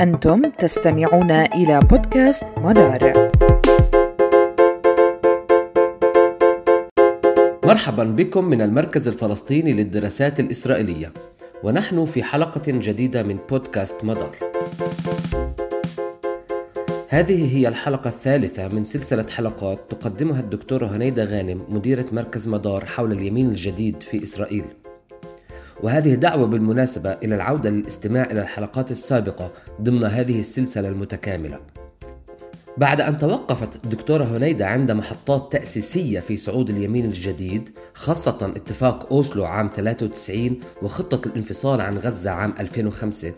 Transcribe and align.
أنتم 0.00 0.50
تستمعون 0.58 1.30
إلى 1.30 1.80
بودكاست 1.90 2.44
مدار. 2.56 3.30
مرحبا 7.64 8.04
بكم 8.04 8.44
من 8.44 8.62
المركز 8.62 9.08
الفلسطيني 9.08 9.72
للدراسات 9.72 10.40
الإسرائيلية 10.40 11.12
ونحن 11.64 12.06
في 12.06 12.22
حلقة 12.22 12.62
جديدة 12.66 13.22
من 13.22 13.38
بودكاست 13.50 14.04
مدار. 14.04 14.36
هذه 17.08 17.56
هي 17.56 17.68
الحلقة 17.68 18.08
الثالثة 18.08 18.68
من 18.68 18.84
سلسلة 18.84 19.26
حلقات 19.30 19.78
تقدمها 19.90 20.40
الدكتورة 20.40 20.86
هنيدة 20.86 21.24
غانم 21.24 21.62
مديرة 21.68 22.06
مركز 22.12 22.48
مدار 22.48 22.84
حول 22.84 23.12
اليمين 23.12 23.48
الجديد 23.48 24.02
في 24.02 24.22
إسرائيل. 24.22 24.64
وهذه 25.82 26.14
دعوة 26.14 26.46
بالمناسبة 26.46 27.12
إلى 27.12 27.34
العودة 27.34 27.70
للاستماع 27.70 28.24
إلى 28.24 28.40
الحلقات 28.40 28.90
السابقة 28.90 29.52
ضمن 29.82 30.04
هذه 30.04 30.40
السلسلة 30.40 30.88
المتكاملة. 30.88 31.60
بعد 32.76 33.00
أن 33.00 33.18
توقفت 33.18 33.84
الدكتورة 33.84 34.24
هنيدة 34.24 34.66
عند 34.66 34.92
محطات 34.92 35.52
تأسيسية 35.52 36.20
في 36.20 36.36
صعود 36.36 36.70
اليمين 36.70 37.04
الجديد 37.04 37.70
خاصة 37.94 38.52
اتفاق 38.56 39.12
أوسلو 39.12 39.44
عام 39.44 39.70
93 39.76 40.60
وخطة 40.82 41.28
الانفصال 41.28 41.80
عن 41.80 41.98
غزة 41.98 42.30
عام 42.30 42.54
2005 42.60 43.32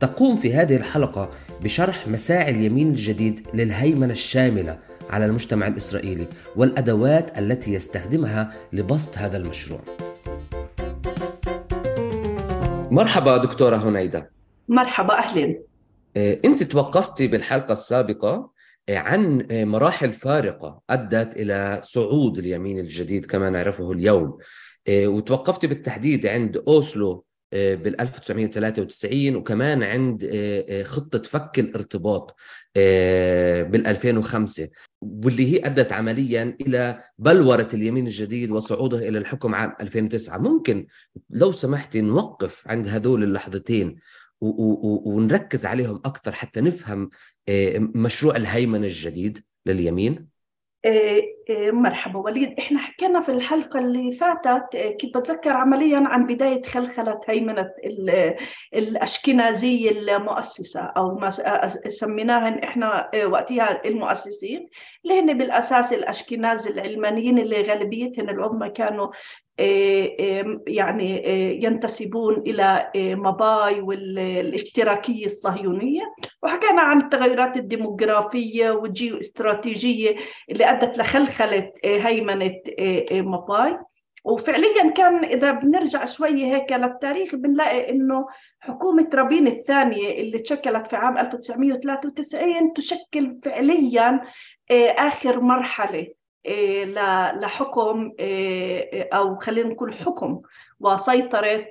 تقوم 0.00 0.36
في 0.36 0.54
هذه 0.54 0.76
الحلقة 0.76 1.30
بشرح 1.62 2.08
مساعي 2.08 2.50
اليمين 2.50 2.90
الجديد 2.90 3.46
للهيمنة 3.54 4.12
الشاملة 4.12 4.78
على 5.10 5.26
المجتمع 5.26 5.66
الإسرائيلي 5.66 6.26
والأدوات 6.56 7.38
التي 7.38 7.74
يستخدمها 7.74 8.52
لبسط 8.72 9.18
هذا 9.18 9.36
المشروع 9.36 9.80
مرحبا 12.90 13.36
دكتورة 13.36 13.76
هنيدة. 13.76 14.30
مرحبا 14.68 15.18
أهلا. 15.18 15.62
أنت 16.16 16.62
توقفتي 16.62 17.26
بالحلقة 17.26 17.72
السابقة 17.72 18.50
عن 18.90 19.46
مراحل 19.50 20.12
فارقة 20.12 20.80
أدت 20.90 21.36
إلى 21.36 21.80
صعود 21.84 22.38
اليمين 22.38 22.78
الجديد 22.78 23.26
كما 23.26 23.50
نعرفه 23.50 23.92
اليوم. 23.92 24.38
وتوقفتي 24.90 25.66
بالتحديد 25.66 26.26
عند 26.26 26.56
أوسلو 26.68 27.24
بال 27.52 28.00
1993 28.00 29.36
وكمان 29.36 29.82
عند 29.82 30.30
خطة 30.86 31.22
فك 31.22 31.58
الارتباط 31.58 32.36
بال 32.76 33.86
2005 33.86 34.68
واللي 35.00 35.52
هي 35.54 35.66
أدت 35.66 35.92
عمليا 35.92 36.56
إلى 36.60 37.02
بلورة 37.18 37.68
اليمين 37.74 38.06
الجديد 38.06 38.50
وصعوده 38.50 39.08
إلى 39.08 39.18
الحكم 39.18 39.54
عام 39.54 39.72
2009 39.80 40.38
ممكن 40.38 40.86
لو 41.30 41.52
سمحتي 41.52 42.00
نوقف 42.00 42.68
عند 42.68 42.88
هدول 42.88 43.22
اللحظتين 43.22 43.96
ونركز 44.40 45.66
عليهم 45.66 45.96
أكثر 46.04 46.32
حتى 46.32 46.60
نفهم 46.60 47.10
مشروع 47.94 48.36
الهيمنة 48.36 48.86
الجديد 48.86 49.38
لليمين. 49.66 50.29
مرحبا. 51.72 52.18
وليد 52.18 52.54
إحنا 52.58 52.78
حكينا 52.78 53.20
في 53.20 53.28
الحلقة 53.32 53.78
اللي 53.78 54.12
فاتت 54.16 54.76
كنت 55.02 55.16
بتذكر 55.16 55.50
عمليا 55.50 55.98
عن 55.98 56.26
بداية 56.26 56.62
خلخلة 56.62 57.20
هيمنة 57.28 57.70
الاشكنازيه 58.74 59.90
المؤسسة 59.90 60.80
أو 60.80 61.14
ما 61.18 61.28
سميناهن 61.88 62.58
إحنا 62.58 63.10
وقتها 63.24 63.84
المؤسسين 63.84 64.68
اللي 65.04 65.20
هن 65.20 65.38
بالأساس 65.38 65.92
الأشكناز 65.92 66.66
العلمانيين 66.68 67.38
اللي 67.38 67.62
غالبيتهم 67.62 68.28
العظمى 68.28 68.68
كانوا 68.70 69.08
يعني 70.66 71.22
ينتسبون 71.64 72.34
إلى 72.46 72.90
مباي 72.96 73.80
والاشتراكية 73.80 75.24
الصهيونية. 75.24 76.02
وحكينا 76.42 76.80
عن 76.80 77.00
التغيرات 77.00 77.56
الديموغرافية 77.56 78.70
والجيو 78.70 79.18
استراتيجيه 79.18 80.16
اللي 80.50 80.70
أدت 80.70 80.98
لخلخلة 80.98 81.72
هيمنة 81.84 82.54
مباي. 83.12 83.78
وفعليا 84.24 84.90
كان 84.90 85.24
إذا 85.24 85.52
بنرجع 85.52 86.04
شوي 86.04 86.44
هيك 86.52 86.72
للتاريخ 86.72 87.34
بنلاقي 87.34 87.90
إنه 87.90 88.26
حكومة 88.60 89.10
رابين 89.14 89.46
الثانية 89.46 90.20
اللي 90.20 90.38
تشكلت 90.38 90.86
في 90.86 90.96
عام 90.96 91.18
1993 91.18 92.72
تشكل 92.72 93.38
فعليا 93.44 94.20
آخر 94.98 95.40
مرحلة. 95.40 96.06
لحكم 97.40 98.12
أو 99.12 99.36
خلينا 99.36 99.68
نقول 99.68 99.94
حكم 99.94 100.42
وسيطرة 100.80 101.66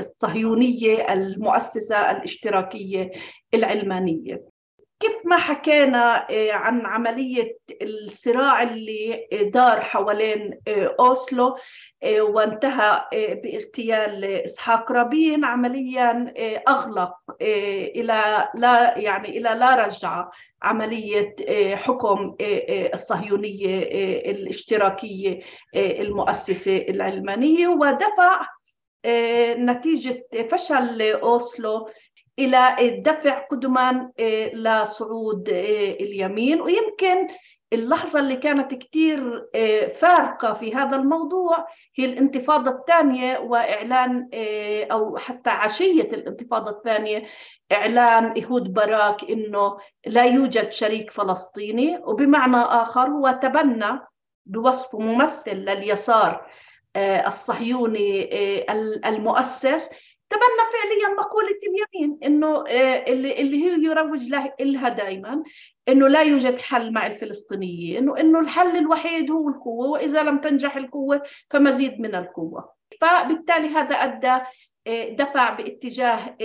الصهيونية 0.00 1.12
المؤسسة 1.12 2.10
الاشتراكية 2.10 3.10
العلمانية. 3.54 4.55
كيف 5.00 5.12
ما 5.24 5.36
حكينا 5.36 6.26
عن 6.50 6.86
عملية 6.86 7.56
الصراع 7.82 8.62
اللي 8.62 9.26
دار 9.54 9.80
حوالين 9.80 10.60
أوسلو 11.00 11.56
وانتهى 12.18 13.04
باغتيال 13.12 14.24
إسحاق 14.24 14.92
رابين 14.92 15.44
عمليا 15.44 16.32
أغلق 16.68 17.14
إلى 17.40 18.48
لا 18.54 18.98
يعني 18.98 19.28
إلى 19.28 19.48
لا 19.54 19.86
رجعة 19.86 20.30
عملية 20.62 21.34
حكم 21.76 22.36
الصهيونية 22.94 23.78
الاشتراكية 24.30 25.40
المؤسسة 25.74 26.76
العلمانية 26.76 27.68
ودفع 27.68 28.40
نتيجة 29.58 30.26
فشل 30.50 31.02
أوسلو 31.02 31.88
إلى 32.38 32.76
الدفع 32.80 33.38
قدما 33.38 34.10
لصعود 34.54 35.48
اليمين. 36.00 36.60
ويمكن 36.60 37.28
اللحظة 37.72 38.20
اللي 38.20 38.36
كانت 38.36 38.74
كتير 38.74 39.44
فارقة 39.98 40.52
في 40.54 40.74
هذا 40.74 40.96
الموضوع 40.96 41.66
هي 41.98 42.04
الانتفاضة 42.04 42.70
الثانية 42.70 43.38
وإعلان 43.38 44.28
أو 44.92 45.16
حتى 45.16 45.50
عشية 45.50 46.02
الانتفاضة 46.02 46.70
الثانية. 46.70 47.26
إعلان 47.72 48.42
إهود 48.42 48.72
باراك 48.72 49.30
إنه 49.30 49.78
لا 50.06 50.24
يوجد 50.24 50.70
شريك 50.70 51.10
فلسطيني. 51.10 51.98
وبمعنى 52.04 52.56
آخر 52.56 53.08
هو 53.08 53.38
تبنى 53.42 54.00
بوصفه 54.46 54.98
ممثل 54.98 55.54
لليسار 55.54 56.46
الصهيوني 56.96 58.30
المؤسس. 59.08 59.90
تبنى 60.30 60.64
فعليا 60.72 61.16
مقولة 61.18 61.58
اليمين 61.66 62.18
إنه 62.24 62.64
اللي, 63.06 63.40
اللي 63.40 63.64
هي 63.64 63.84
يروج 63.84 64.28
لها 64.60 64.88
دائما 64.88 65.42
إنه 65.88 66.08
لا 66.08 66.22
يوجد 66.22 66.58
حل 66.58 66.92
مع 66.92 67.06
الفلسطينيين 67.06 68.08
وإنه 68.08 68.40
الحل 68.40 68.76
الوحيد 68.76 69.30
هو 69.30 69.48
القوة 69.48 69.88
وإذا 69.88 70.22
لم 70.22 70.38
تنجح 70.38 70.76
القوة 70.76 71.22
فمزيد 71.50 72.00
من 72.00 72.14
القوة. 72.14 72.72
فبالتالي 73.00 73.68
هذا 73.68 73.94
أدى 73.94 74.44
دفع 75.16 75.50
باتجاه 75.50 76.36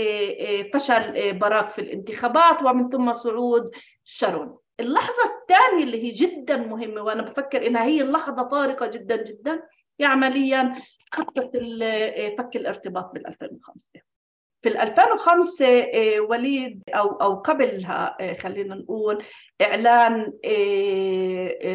فشل 0.74 1.34
باراك 1.34 1.70
في 1.70 1.82
الانتخابات 1.82 2.64
ومن 2.64 2.90
ثم 2.90 3.14
صعود 3.14 3.72
شارون. 4.04 4.58
اللحظة 4.80 5.24
الثانية 5.42 5.84
اللي 5.84 6.04
هي 6.04 6.10
جدا 6.10 6.58
مهمة 6.58 7.02
وأنا 7.02 7.22
بفكر 7.22 7.68
إنها 7.68 7.84
هي 7.84 8.02
اللحظة 8.02 8.50
فارقة 8.50 8.86
جدا 8.88 9.24
جدا 9.24 9.64
هي 10.00 10.06
عمليا 10.06 10.76
خطة 11.14 11.52
فك 12.38 12.56
الارتباط 12.56 13.14
بال 13.14 13.28
2005 13.28 13.82
في 14.62 14.70
ال 14.70 14.78
2005 14.78 15.66
وليد 16.30 16.84
أو 16.90 17.08
أو 17.10 17.36
قبلها 17.36 18.18
خلينا 18.40 18.76
نقول 18.76 19.24
إعلان 19.62 20.34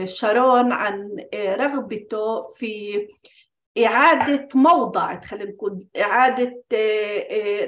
شارون 0.04 0.72
عن 0.72 1.16
رغبته 1.34 2.52
في 2.54 3.06
إعادة 3.78 4.48
موضع 4.54 5.20
خلينا 5.20 5.50
نقول 5.50 5.86
إعادة 5.96 6.62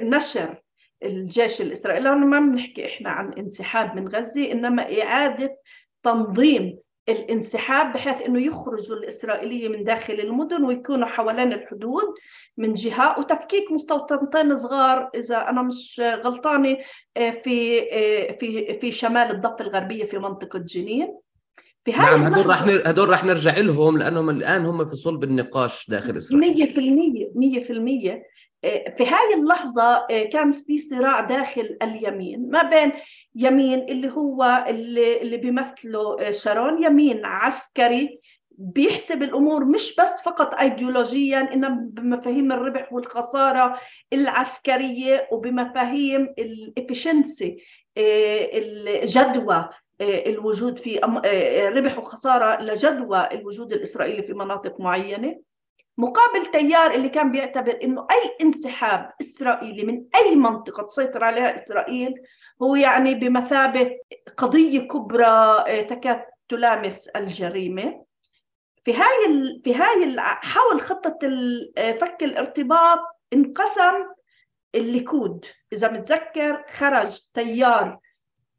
نشر 0.03 0.61
الجيش 1.03 1.61
الإسرائيلي. 1.61 2.09
ما 2.15 2.39
بنحكي 2.39 2.85
إحنا 2.85 3.09
عن 3.09 3.33
انسحاب 3.33 3.95
من 3.95 4.07
غزة 4.07 4.51
إنما 4.51 5.01
إعادة 5.01 5.57
تنظيم 6.03 6.79
الانسحاب 7.09 7.93
بحيث 7.93 8.21
إنه 8.21 8.41
يخرجوا 8.41 8.95
الإسرائيلية 8.95 9.67
من 9.67 9.83
داخل 9.83 10.13
المدن 10.13 10.63
ويكونوا 10.63 11.07
حوالين 11.07 11.53
الحدود 11.53 12.03
من 12.57 12.73
جهة. 12.73 13.19
وتفكيك 13.19 13.71
مستوطنتين 13.71 14.57
صغار 14.57 15.09
إذا 15.15 15.37
أنا 15.37 15.61
مش 15.61 16.01
غلطانة 16.23 16.77
في 17.15 17.81
في 18.39 18.77
في 18.81 18.91
شمال 18.91 19.31
الضفة 19.31 19.61
الغربية 19.61 20.05
في 20.05 20.17
منطقة 20.17 20.59
جنين. 20.59 21.07
في 21.85 21.91
نعم 21.91 22.23
هدول 22.23 22.45
راح 22.47 22.63
هدول 22.63 23.09
راح 23.09 23.25
نرجع 23.25 23.57
لهم 23.57 23.97
لأنهم 23.97 24.29
الآن 24.29 24.65
هم 24.65 24.85
في 24.85 24.95
صلب 24.95 25.23
النقاش 25.23 25.89
داخل 25.89 26.17
إسرائيل. 26.17 26.67
100% 26.67 27.31
100% 27.35 28.23
في 28.97 29.05
هاي 29.05 29.33
اللحظة 29.33 30.07
كان 30.31 30.51
في 30.51 30.77
صراع 30.77 31.21
داخل 31.21 31.77
اليمين 31.81 32.49
ما 32.51 32.63
بين 32.63 32.91
يمين 33.35 33.79
اللي 33.79 34.11
هو 34.11 34.65
اللي, 34.69 35.21
اللي 35.21 35.37
بيمثله 35.37 36.31
شارون 36.31 36.83
يمين 36.83 37.25
عسكري 37.25 38.19
بيحسب 38.61 39.23
الأمور 39.23 39.65
مش 39.65 39.95
بس 39.99 40.21
فقط 40.25 40.53
ايديولوجيا 40.53 41.53
إنما 41.53 41.89
بمفاهيم 41.91 42.51
الربح 42.51 42.93
والخسارة 42.93 43.79
العسكرية 44.13 45.27
وبمفاهيم 45.31 46.33
الافشنسي 46.39 47.57
آه، 47.97 48.49
الجدوى 48.53 49.69
آه، 50.01 50.29
الوجود 50.29 50.79
في 50.79 51.03
آه، 51.03 51.69
ربح 51.69 51.97
وخسارة 51.99 52.61
لجدوى 52.61 53.27
الوجود 53.31 53.73
الإسرائيلي 53.73 54.23
في 54.23 54.33
مناطق 54.33 54.79
معينة. 54.79 55.39
مقابل 55.99 56.45
تيار 56.45 56.91
اللي 56.91 57.09
كان 57.09 57.31
بيعتبر 57.31 57.79
إنه 57.83 58.07
أي 58.11 58.45
انسحاب 58.45 59.11
إسرائيلي 59.21 59.83
من 59.83 60.05
أي 60.15 60.35
منطقة 60.35 60.83
تسيطر 60.83 61.23
عليها 61.23 61.55
إسرائيل 61.55 62.13
هو 62.61 62.75
يعني 62.75 63.15
بمثابة 63.15 63.91
قضية 64.37 64.87
كبرى 64.87 65.63
تكاد 65.83 66.23
تلامس 66.49 67.07
الجريمة 67.07 68.05
في 68.85 68.93
هاي. 68.93 69.61
في 69.63 69.75
هاي. 69.75 70.15
حول 70.19 70.81
خطة 70.81 71.19
فك 72.01 72.17
الارتباط 72.21 72.99
انقسم 73.33 74.05
الليكود 74.75 75.45
إذا 75.73 75.91
متذكر 75.91 76.63
خرج 76.77 77.19
تيار 77.33 77.99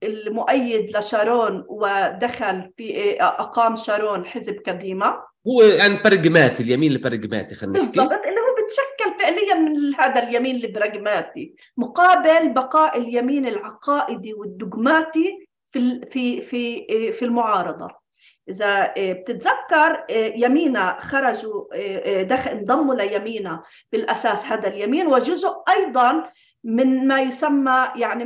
المؤيد 0.02 0.96
لشارون 0.96 1.64
ودخل 1.68 2.72
في 2.76 3.16
أقام 3.22 3.76
شارون 3.76 4.26
حزب 4.26 4.54
كديما 4.54 5.29
هو 5.48 5.62
يعني 5.62 5.96
برجماتي 6.04 6.62
اليمين 6.62 6.92
البرجماتي 6.92 7.54
خلينا 7.54 7.78
نحكي. 7.78 7.98
بالضبط 7.98 8.12
اللي 8.12 8.40
هو 8.40 8.54
بتشكل 8.64 9.20
فعليا 9.20 9.54
من 9.54 9.94
هذا 9.94 10.22
اليمين 10.22 10.56
البراغماتي 10.56 11.54
مقابل 11.76 12.48
بقاء 12.48 12.98
اليمين 12.98 13.46
العقائدي 13.46 14.34
والدogماتي 14.34 15.48
في 15.72 16.00
في 16.12 16.42
في 16.42 16.86
في 17.12 17.24
المعارضة. 17.24 18.00
إذا 18.48 18.92
آه، 18.96 19.12
بتتذكر 19.12 20.04
آه، 20.10 20.32
يمينا 20.36 21.00
خرجوا 21.00 21.64
آه، 21.74 22.22
دخل 22.22 22.50
انضموا 22.50 22.94
ليمينا 22.94 23.62
بالأساس 23.92 24.44
هذا 24.44 24.68
اليمين 24.68 25.06
وجزء 25.06 25.52
أيضا 25.68 26.32
من 26.64 27.06
ما 27.08 27.20
يسمى 27.20 27.88
يعني 27.96 28.24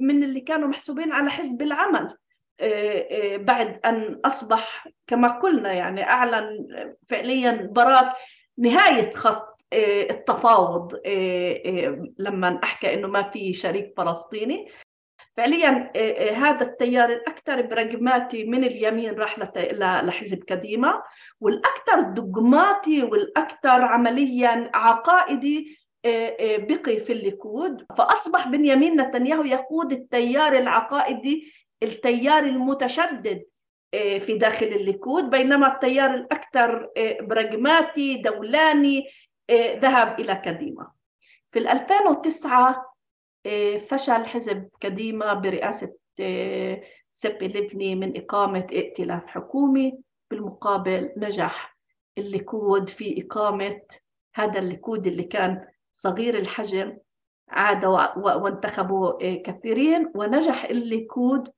من 0.00 0.24
اللي 0.24 0.40
كانوا 0.40 0.68
محسوبين 0.68 1.12
على 1.12 1.30
حزب 1.30 1.62
العمل. 1.62 2.16
بعد 3.36 3.80
أن 3.84 4.20
أصبح 4.24 4.88
كما 5.06 5.28
قلنا 5.28 5.72
يعني 5.72 6.02
أعلن 6.02 6.66
فعليا 7.08 7.68
براك 7.72 8.12
نهاية 8.58 9.14
خط 9.14 9.60
التفاوض 10.10 10.94
لما 12.18 12.60
أحكى 12.64 12.94
إنه 12.94 13.08
ما 13.08 13.22
في 13.22 13.54
شريك 13.54 13.94
فلسطيني. 13.96 14.68
فعليا 15.36 15.92
آه، 15.96 16.30
آه، 16.30 16.32
هذا 16.32 16.66
التيار 16.66 17.12
الأكثر 17.12 17.62
براغماتي 17.62 18.44
من 18.44 18.64
اليمين 18.64 19.14
راح 19.14 19.38
لحزب 20.02 20.44
كديما 20.44 21.02
والأكثر 21.40 22.00
دوغماتي 22.00 23.02
والأكثر 23.02 23.82
عمليا 23.82 24.70
عقائدي 24.74 25.78
آه، 26.04 26.56
بقي 26.56 26.98
في 27.00 27.12
الليكود. 27.12 27.86
فأصبح 27.98 28.48
بنيامين 28.48 29.00
نتنياهو 29.00 29.44
يقود 29.44 29.92
التيار 29.92 30.58
العقائدي 30.58 31.52
التيار 31.82 32.42
المتشدد 32.42 33.44
في 33.92 34.38
داخل 34.38 34.66
الليكود 34.66 35.30
بينما 35.30 35.74
التيار 35.74 36.14
الأكثر 36.14 36.88
براغماتي 37.20 38.16
دولاتي 38.16 39.04
ذهب 39.52 40.20
إلى 40.20 40.42
كديما 40.44 40.90
في 41.52 41.58
2009 41.58 42.90
آه، 43.46 43.76
فشل 43.78 44.26
حزب 44.26 44.68
كديما 44.80 45.34
برئاسة 45.34 45.94
آه، 46.20 46.82
تسيبي 47.14 47.48
ليفني 47.48 47.94
من 47.94 48.16
إقامة 48.16 48.66
ائتلاف 48.72 49.26
حكومي. 49.26 49.98
بالمقابل 50.30 51.12
نجح 51.16 51.76
الليكود 52.18 52.88
في 52.88 53.24
إقامة 53.26 53.80
هذا 54.34 54.58
الليكود 54.58 55.06
اللي 55.06 55.22
كان 55.22 55.66
صغير 55.94 56.38
الحجم 56.38 56.98
عاد 57.48 57.84
وانتخبوا 58.16 59.24
آه، 59.24 59.42
كثيرين 59.42 60.12
ونجح 60.14 60.64
الليكود 60.64 61.50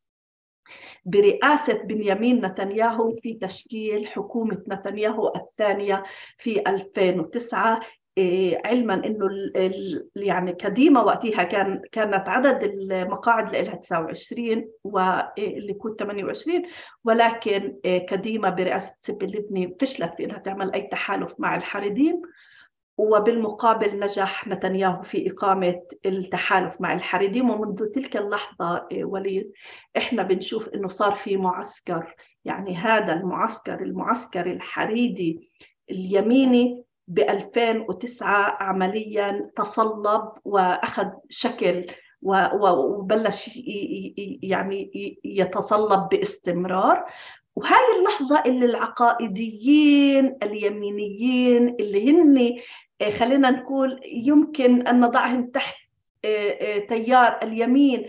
برئاسة 1.05 1.73
بنيامين 1.73 2.47
نتنياهو 2.47 3.17
في 3.23 3.35
تشكيل 3.35 4.07
حكومة 4.07 4.63
نتنياهو 4.69 5.33
الثانية 5.37 6.03
في 6.39 6.61
2009 6.61 7.81
إيه، 8.19 8.61
علما 8.65 8.95
إنه 8.95 9.29
يعني 10.17 10.53
كديما 10.53 11.03
وقتها 11.03 11.43
كان 11.43 11.83
كانت 11.93 12.29
عدد 12.29 12.63
المقاعد 12.63 13.57
لها 13.57 13.75
29 13.75 14.69
والليكود 14.85 15.97
28 15.99 16.63
ولكن 17.05 17.79
إيه، 17.85 18.07
كديما 18.07 18.51
برئاسة 18.51 18.95
سيبي 19.03 19.27
لبني 19.27 19.77
فشلت 19.81 20.15
في 20.17 20.25
إنها 20.25 20.39
تعمل 20.39 20.73
أي 20.73 20.83
تحالف 20.83 21.35
مع 21.39 21.57
الحريديم 21.57 22.23
وبالمقابل 22.97 23.99
نجح 23.99 24.49
نتنياهو 24.49 25.03
في 25.03 25.31
إقامة 25.31 25.81
التحالف 26.07 26.81
مع 26.81 26.93
الحريديم 26.95 27.51
ومنذ 27.51 27.87
تلك 27.87 28.17
اللحظة 28.17 28.87
إيه، 28.91 29.05
وليد 29.05 29.53
إحنا 29.97 30.23
بنشوف 30.23 30.69
إنه 30.69 30.89
صار 30.89 31.15
في 31.15 31.37
معسكر. 31.37 32.15
يعني 32.45 32.77
هذا 32.77 33.13
المعسكر 33.13 33.83
المعسكر 33.83 34.47
الحريدي 34.47 35.49
اليميني 35.91 36.85
ب 37.09 37.19
2009 37.19 38.57
عمليا 38.63 39.51
تصلب 39.57 40.23
وأخذ 40.45 41.07
شكل 41.29 41.87
وبلش 42.23 43.51
يعني 44.43 44.91
يتصلب 45.25 46.09
باستمرار. 46.09 47.05
وهاي 47.57 47.99
اللحظة 47.99 48.43
اللي 48.47 48.65
العقائديين 48.65 50.37
اليمينيين 50.43 51.77
اللي 51.81 52.11
هن 52.11 52.59
آه، 53.01 53.11
خلينا 53.11 53.51
نقول 53.51 54.01
يمكن 54.05 54.87
أن 54.87 55.01
نضعهم 55.01 55.47
تحت 55.47 55.75
آه، 56.25 56.51
آه، 56.51 56.79
تيار 56.79 57.39
اليمين 57.43 58.07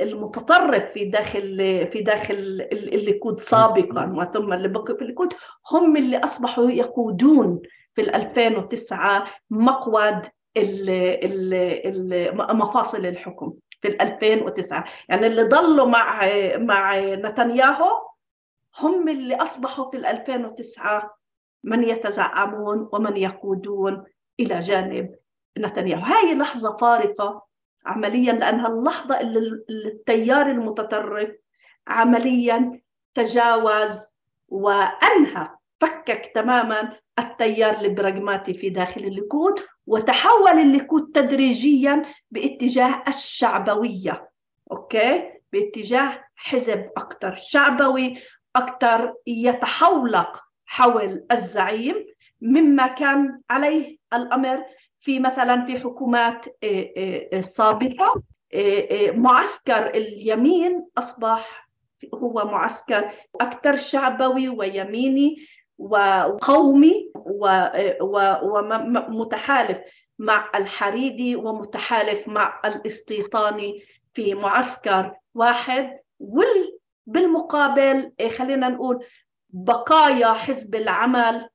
المتطرف 0.00 0.92
في 0.92 1.04
داخل 1.04 1.56
في 1.92 2.02
داخل 2.02 2.68
الليكود 2.72 3.40
سابقا 3.40 4.12
وثم 4.16 4.52
اللي 4.52 4.68
بقي 4.68 4.94
في 4.94 5.02
الليكود 5.02 5.34
هم 5.72 5.96
اللي 5.96 6.18
أصبحوا 6.18 6.70
يقودون 6.70 7.60
في 7.94 8.16
2009 8.16 9.26
مقود 9.50 10.22
مفاصل 12.54 13.06
الحكم. 13.06 13.54
في 13.80 13.88
2009 14.02 14.84
يعني 15.08 15.26
اللي 15.26 15.42
ضلوا 15.42 15.86
مع 15.86 16.20
مع 16.56 16.98
نتنياهو 16.98 18.08
هم 18.78 19.08
اللي 19.08 19.36
أصبحوا 19.36 19.90
في 19.90 19.96
2009 19.96 21.18
من 21.64 21.88
يتزعمون 21.88 22.88
ومن 22.92 23.16
يقودون 23.16 24.04
إلى 24.40 24.60
جانب 24.60 25.14
نتنياهو. 25.58 26.02
هاي 26.02 26.34
لحظة 26.34 26.76
فارقة 26.76 27.46
عمليا 27.86 28.32
لأنها 28.32 28.68
اللحظة 28.68 29.20
اللي 29.20 29.64
التيار 29.70 30.46
المتطرف 30.46 31.30
عمليا 31.86 32.80
تجاوز 33.14 34.06
وأنهى 34.48 35.48
فكك 35.80 36.30
تماما 36.34 36.96
التيار 37.18 37.80
البراغماتي 37.80 38.54
في 38.54 38.70
داخل 38.70 39.00
الليكود 39.00 39.54
وتحول 39.86 40.58
الليكود 40.58 41.12
تدريجيا 41.14 42.04
باتجاه 42.30 43.04
الشعبوية. 43.08 44.28
أوكي؟ 44.72 45.22
باتجاه 45.52 46.24
حزب 46.36 46.90
أكثر 46.96 47.36
شعبوي 47.50 48.18
أكثر 48.56 49.14
يتحولق 49.26 50.42
حول 50.66 51.26
الزعيم 51.32 51.94
مما 52.42 52.86
كان 52.86 53.40
عليه 53.50 53.96
الأمر 54.12 54.64
في 55.00 55.20
مثلا 55.20 55.66
في 55.66 55.78
حكومات 55.78 56.46
آه، 56.64 56.88
آه، 56.96 57.28
آه، 57.32 57.40
سابقة. 57.40 58.22
معسكر 59.14 59.86
اليمين 59.86 60.86
أصبح 60.98 61.68
هو 62.14 62.44
معسكر 62.44 63.10
أكثر 63.40 63.76
شعبوي 63.76 64.48
ويميني. 64.48 65.36
وقومي 65.78 67.12
ومتحالف 69.08 69.78
مع 70.18 70.50
الحريدي 70.54 71.36
ومتحالف 71.36 72.28
مع 72.28 72.60
الاستيطاني 72.64 73.82
في 74.14 74.34
معسكر 74.34 75.12
واحد 75.34 75.98
وبالمقابل 76.20 78.12
خلينا 78.36 78.68
نقول 78.68 79.04
بقايا 79.50 80.32
حزب 80.32 80.74
العمل 80.74 81.48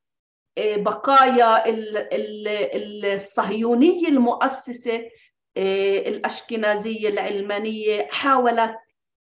بقايا 0.57 1.63
الصهيونية 3.15 4.07
المؤسسة 4.07 5.09
آه، 5.57 5.97
الأشكنازية 5.99 7.09
العلمانية 7.09 8.07
حاولت 8.11 8.75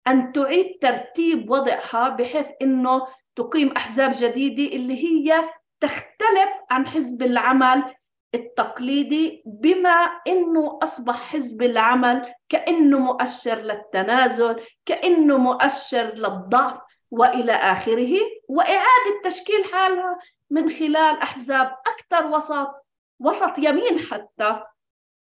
أن 0.06 0.32
تعيد 0.32 0.78
ترتيب 0.82 1.50
وضعها 1.50 2.08
بحيث 2.08 2.46
أنه 2.62 3.06
تقيم 3.36 3.68
أحزاب 3.72 4.12
جديدة 4.14 4.76
اللي 4.76 5.04
هي 5.04 5.48
تختلف 5.80 6.50
عن 6.70 6.86
حزب 6.86 7.22
العمل 7.22 7.94
التقليدي 8.34 9.42
بما 9.46 10.20
إنه 10.26 10.78
أصبح 10.82 11.14
حزب 11.32 11.62
العمل 11.62 12.34
كأنه 12.48 12.98
مؤشر 12.98 13.54
للتنازل 13.54 14.60
كأنه 14.86 15.38
مؤشر 15.38 16.14
للضعف 16.14 16.80
وإلى 17.10 17.52
آخره. 17.52 18.18
وإعادة 18.48 19.20
تشكيل 19.24 19.64
حالها 19.72 20.18
من 20.50 20.70
خلال 20.70 21.18
أحزاب 21.22 21.76
أكثر 21.86 22.26
وسط 22.26 22.68
وسط 23.20 23.58
يمين 23.58 23.98
حتى 23.98 24.60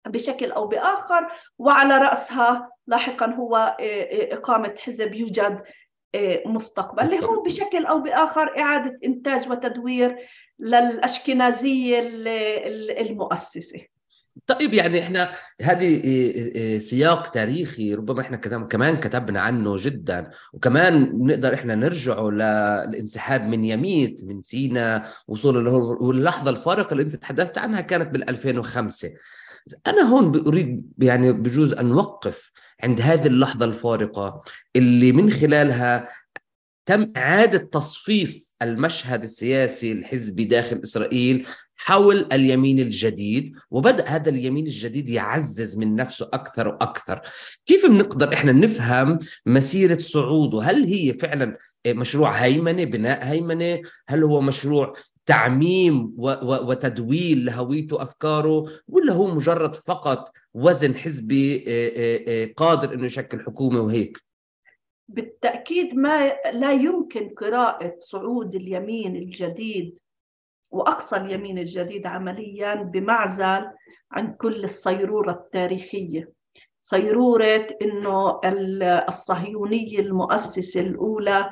بشكل 0.06 0.52
أو 0.52 0.66
بآخر. 0.66 1.32
وعلى 1.58 1.98
رأسها 1.98 2.70
لاحقا 2.86 3.26
هو 3.26 3.76
اقامه 4.32 4.74
حزب 4.78 5.14
يوجد 5.14 5.62
مستقبل 6.46 7.02
اللي 7.02 7.26
هو 7.26 7.42
بشكل 7.42 7.86
أو 7.86 8.00
بآخر 8.00 8.58
إعادة 8.58 8.98
إنتاج 9.04 9.50
وتدوير 9.50 10.16
للأشكنازية 10.60 12.00
المؤسسة. 13.00 13.80
طيب 14.46 14.74
يعني 14.74 15.00
إحنا 15.00 15.28
هذه 15.62 15.98
سياق 16.78 17.28
تاريخي 17.28 17.94
ربما 17.94 18.20
إحنا 18.20 18.36
كمان 18.70 18.96
كتبنا 18.96 19.40
عنه 19.40 19.76
جدا 19.76 20.30
وكمان 20.52 21.12
نقدر 21.14 21.54
إحنا 21.54 21.74
نرجعه 21.74 22.30
للانسحاب 22.30 23.44
من 23.48 23.64
يميت 23.64 24.24
من 24.24 24.42
سينا 24.42 25.06
وصوله 25.28 25.60
له 25.62 25.74
واللحظة 25.76 26.50
الفارقة 26.50 26.92
اللي 26.92 27.02
أنت 27.02 27.16
تحدثت 27.16 27.58
عنها 27.58 27.80
كانت 27.80 28.10
بال 28.10 28.30
2005 28.30 29.10
أنا 29.86 30.02
هون 30.02 30.46
اريد 30.46 30.92
يعني 30.98 31.32
بجوز 31.32 31.72
أن 31.72 31.86
نوقف 31.86 32.52
عند 32.82 33.00
هذه 33.00 33.26
اللحظة 33.26 33.64
الفارقة 33.64 34.42
اللي 34.76 35.12
من 35.12 35.30
خلالها 35.30 36.08
تم 36.86 37.12
إعادة 37.16 37.58
تصفيف 37.58 38.52
المشهد 38.62 39.22
السياسي 39.22 39.92
الحزبي 39.92 40.44
داخل 40.44 40.80
إسرائيل 40.84 41.46
حول 41.76 42.28
اليمين 42.32 42.78
الجديد 42.78 43.52
وبدأ 43.70 44.08
هذا 44.08 44.28
اليمين 44.28 44.66
الجديد 44.66 45.08
يعزز 45.08 45.78
من 45.78 45.94
نفسه 45.94 46.28
أكثر 46.32 46.68
وأكثر. 46.68 47.20
كيف 47.66 47.86
بنقدر 47.86 48.32
إحنا 48.32 48.52
نفهم 48.52 49.18
مسيرة 49.46 49.98
صعوده 49.98 50.62
هل 50.62 50.84
هي 50.84 51.12
فعلا 51.12 51.58
مشروع 51.86 52.30
هيمنة 52.30 52.84
بناء 52.84 53.24
هيمنة؟ 53.24 53.80
هل 54.08 54.24
هو 54.24 54.40
مشروع 54.40 54.94
تعميم 55.26 56.14
وتدويل 56.42 57.44
لهويته 57.44 58.02
أفكاره 58.02 58.64
ولا 58.88 59.12
هو 59.12 59.34
مجرد 59.34 59.74
فقط 59.74 60.32
وزن 60.54 60.94
حزبي 60.94 61.64
قادر 62.56 62.94
إنه 62.94 63.04
يشكل 63.04 63.40
حكومة 63.40 63.80
وهيك؟ 63.80 64.18
بالتأكيد 65.08 65.94
ما 65.94 66.32
لا 66.52 66.72
يمكن 66.72 67.28
قراءة 67.28 67.94
صعود 68.00 68.54
اليمين 68.54 69.16
الجديد 69.16 69.98
وأقصى 70.70 71.16
اليمين 71.16 71.58
الجديد 71.58 72.06
عمليا 72.06 72.74
بمعزل 72.74 73.66
عن 74.12 74.34
كل 74.38 74.64
الصيرورة 74.64 75.30
التاريخية. 75.30 76.32
صيرورة 76.82 77.66
إنه 77.82 78.40
الصهيونية 79.08 79.98
المؤسسة 79.98 80.80
الأولى 80.80 81.50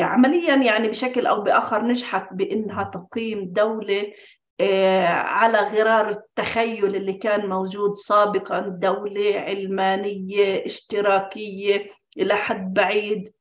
عمليا 0.00 0.54
يعني 0.56 0.88
بشكل 0.88 1.26
أو 1.26 1.40
بآخر 1.42 1.82
نجحت 1.84 2.32
بإنها 2.32 2.84
تقيم 2.94 3.44
دولة 3.52 4.12
إيه، 4.60 5.06
على 5.06 5.58
غرار 5.58 6.08
التخيل 6.10 6.96
اللي 6.96 7.12
كان 7.12 7.48
موجود 7.48 7.94
سابقا 7.94 8.60
دولة 8.60 9.40
علمانية 9.40 10.64
اشتراكية 10.66 11.90
إلى 12.18 12.34
حد 12.36 12.74
بعيد 12.74 13.32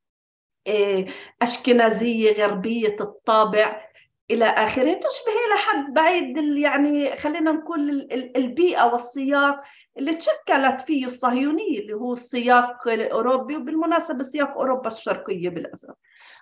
إيه، 0.68 1.06
أشكنازية 1.42 2.34
غربية 2.46 2.96
الطابع. 3.02 3.85
إلى 4.32 4.46
آخره 4.46 4.94
تشبه 4.94 5.36
إلى 5.48 5.58
حد 5.58 5.94
بعيد 5.94 6.38
يعني 6.38 7.16
خلينا 7.16 7.52
نقول 7.52 8.08
البيئة 8.36 8.84
والسياق 8.94 9.62
اللي 9.98 10.14
تشكلت 10.14 10.82
فيه 10.82 11.06
الصهيونية 11.06 11.80
اللي 11.80 11.94
هو 11.94 12.14
السياق 12.14 12.88
الأوروبي 12.88 13.58
وبالمناسبة 13.58 14.24
سياق 14.24 14.58
أوروبا 14.58 14.88
الشرقية 14.88 15.50
بالأساس. 15.50 15.96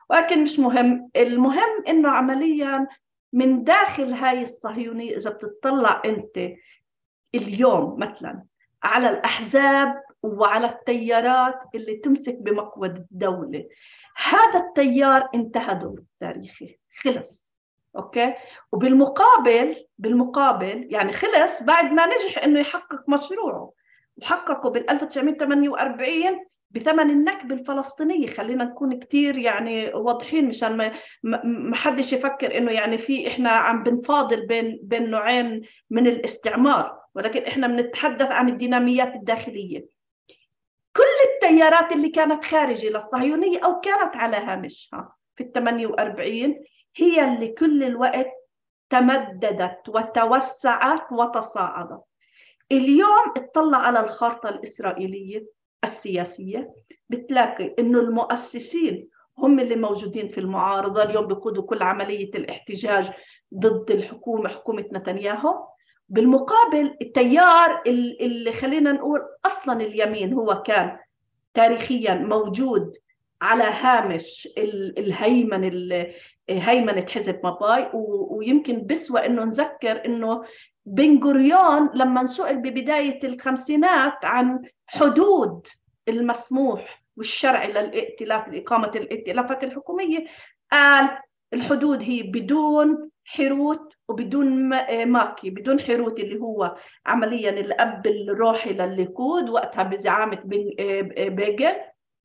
ولكن 0.10 0.44
مش 0.44 0.60
مهم 0.60 1.10
المهم 1.16 1.84
إنه 1.88 2.10
عمليا 2.10 2.88
من 3.34 3.64
داخل 3.64 4.14
هاي 4.14 4.42
الصهيونية 4.42 5.18
إذا 5.18 5.30
بتطلع 5.30 6.02
أنت 6.06 6.38
اليوم 7.36 8.00
مثلا 8.00 8.44
على 8.84 9.10
الأحزاب 9.10 10.04
وعلى 10.24 10.70
التيارات 10.70 11.60
اللي 11.76 11.96
تمسك 11.96 12.36
بمقود 12.42 12.96
الدولة 13.12 13.68
هذا 14.18 14.60
التيار 14.60 15.30
انتهى 15.36 15.76
دوره 15.76 16.02
التاريخي 16.14 16.78
خلص. 17.02 17.43
أوكي؟ 17.96 18.34
وبالمقابل 18.72 19.76
بالمقابل 19.98 20.88
يعني 20.90 21.14
خلص 21.14 21.64
بعد 21.64 21.86
ما 21.92 22.04
نجح 22.08 22.44
إنه 22.44 22.60
يحقق 22.60 23.10
مشروعه 23.10 23.72
وحققه 24.18 24.70
بال 24.70 24.90
1948 24.90 26.46
بثمن 26.72 27.10
النكبة 27.10 27.56
الفلسطينية 27.56 28.28
خلينا 28.28 28.64
نكون 28.64 29.00
كتير 29.00 29.38
يعني 29.38 29.94
واضحين 29.94 30.48
مشان 30.48 30.78
ما 30.78 30.92
ما 31.44 31.76
حدش 31.76 32.14
يفكر 32.14 32.58
إنه 32.58 32.72
يعني 32.72 32.98
في 32.98 33.28
إحنا 33.28 33.50
عم 33.50 33.84
بنفاضل 33.84 34.48
بين 34.48 34.80
بين 34.84 35.10
نوعين 35.10 35.62
من 35.90 36.08
الاستعمار 36.08 37.00
ولكن 37.16 37.42
إحنا 37.44 37.68
بنتحدث 37.68 38.32
عن 38.32 38.50
الديناميات 38.50 39.16
الداخلية. 39.16 39.86
كل 40.96 41.46
التيارات 41.48 41.92
اللي 41.92 42.10
كانت 42.10 42.44
خارجة 42.44 42.90
للصهيونية 42.90 43.60
أو 43.66 43.80
كانت 43.80 44.16
على 44.16 44.38
هامشها 44.38 45.16
في 45.36 45.44
ال 45.44 45.52
48 45.52 46.56
هي 46.96 47.34
اللي 47.34 47.48
كل 47.48 47.84
الوقت 47.84 48.32
تمددت 48.90 49.90
وتوسعت 49.90 51.12
وتصاعدت. 51.12 52.02
اليوم 52.72 53.34
اطلع 53.38 53.78
على 53.78 54.00
الخارطة 54.00 54.50
الإسرائيلية 54.50 55.46
السياسية 55.84 56.74
بتلاقي 57.10 57.74
إنه 57.80 58.00
المؤسسين 58.00 59.10
هم 59.38 59.60
اللي 59.60 59.76
موجودين 59.76 60.28
في 60.28 60.40
المعارضة 60.40 61.04
اليوم 61.04 61.28
بيقودوا 61.28 61.64
كل 61.64 61.84
عملية 61.84 62.30
الاحتجاج 62.36 63.10
ضد 63.56 63.92
الحكومة 63.92 64.50
حكومة 64.50 64.86
نتنياهو. 64.94 65.68
بالمقابل 66.10 66.98
التيار 67.02 67.82
اللي 67.88 68.52
خلينا 68.52 68.92
نقول 68.92 69.22
أصلا 69.46 69.74
اليمين 69.82 70.34
هو 70.34 70.62
كان 70.66 70.98
تاريخيا 71.54 72.16
موجود 72.16 72.94
على 73.44 73.64
هامش 73.64 74.48
الهيمنه 74.98 76.06
هيمنه 76.50 77.06
حزب 77.10 77.40
ماباي 77.44 77.90
ويمكن 78.32 78.86
بسوى 78.86 79.26
إنه 79.26 79.44
نذكر 79.44 80.06
إنه 80.06 80.44
بن 80.86 81.24
غوريون 81.24 81.90
لما 81.94 82.26
سئل 82.26 82.58
ببداية 82.58 83.24
الخمسينات 83.24 84.26
عن 84.26 84.62
حدود 84.88 85.68
المسموح 86.08 87.04
والشرعي 87.18 87.68
للائتلاف 87.72 88.48
لإقامة 88.48 88.92
الائتلافات 88.96 89.64
الحكومية 89.64 90.26
قال 90.72 91.10
الحدود 91.54 92.04
هي 92.04 92.22
بدون 92.22 93.10
حروت 93.26 93.94
وبدون 94.08 94.70
ماكي 95.06 95.50
بدون 95.50 95.80
حروت 95.80 96.20
اللي 96.20 96.40
هو 96.40 96.76
عمليا 97.06 97.50
الأب 97.50 98.08
الروحي 98.08 98.74
للليكود 98.74 99.50
وقتها 99.50 99.84
بزعامة 99.84 100.40
بيجل. 100.46 101.76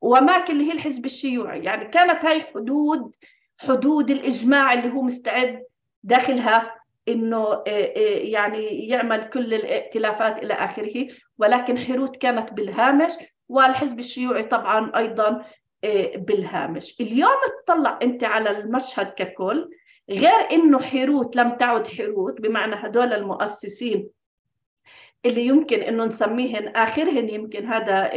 وماكي 0.00 0.52
اللي 0.52 0.68
هي 0.68 0.72
الحزب 0.72 1.04
الشيوعي. 1.04 1.64
يعني 1.64 1.84
كانت 1.90 2.24
هاي 2.24 2.40
حدود 2.40 3.12
حدود 3.58 4.10
الإجماع 4.10 4.72
اللي 4.72 4.92
هو 4.92 5.02
مستعد 5.02 5.62
داخلها 6.02 6.74
إنه 7.08 7.44
آه، 7.52 7.62
آه، 7.66 8.18
يعني 8.18 8.88
يعمل 8.88 9.24
كل 9.24 9.54
الائتلافات 9.54 10.42
إلى 10.42 10.54
آخره. 10.54 11.08
ولكن 11.38 11.78
حيروت 11.78 12.16
كانت 12.16 12.52
بالهامش 12.52 13.12
والحزب 13.48 13.98
الشيوعي 13.98 14.42
طبعا 14.42 14.92
أيضا 14.96 15.44
آه، 15.84 16.16
بالهامش. 16.16 16.96
اليوم 17.00 17.30
تطلع 17.64 17.98
أنت 18.02 18.24
على 18.24 18.50
المشهد 18.50 19.06
ككل 19.06 19.70
غير 20.10 20.50
إنه 20.52 20.80
حيروت 20.80 21.36
لم 21.36 21.56
تعد 21.56 21.86
حيروت 21.86 22.40
بمعنى 22.40 22.74
هدول 22.74 23.12
المؤسسين 23.12 24.10
اللي 25.24 25.46
يمكن 25.46 25.80
إنه 25.80 26.04
نسميهن 26.04 26.68
آخرهن 26.68 27.28
يمكن 27.28 27.66
هذا 27.66 28.10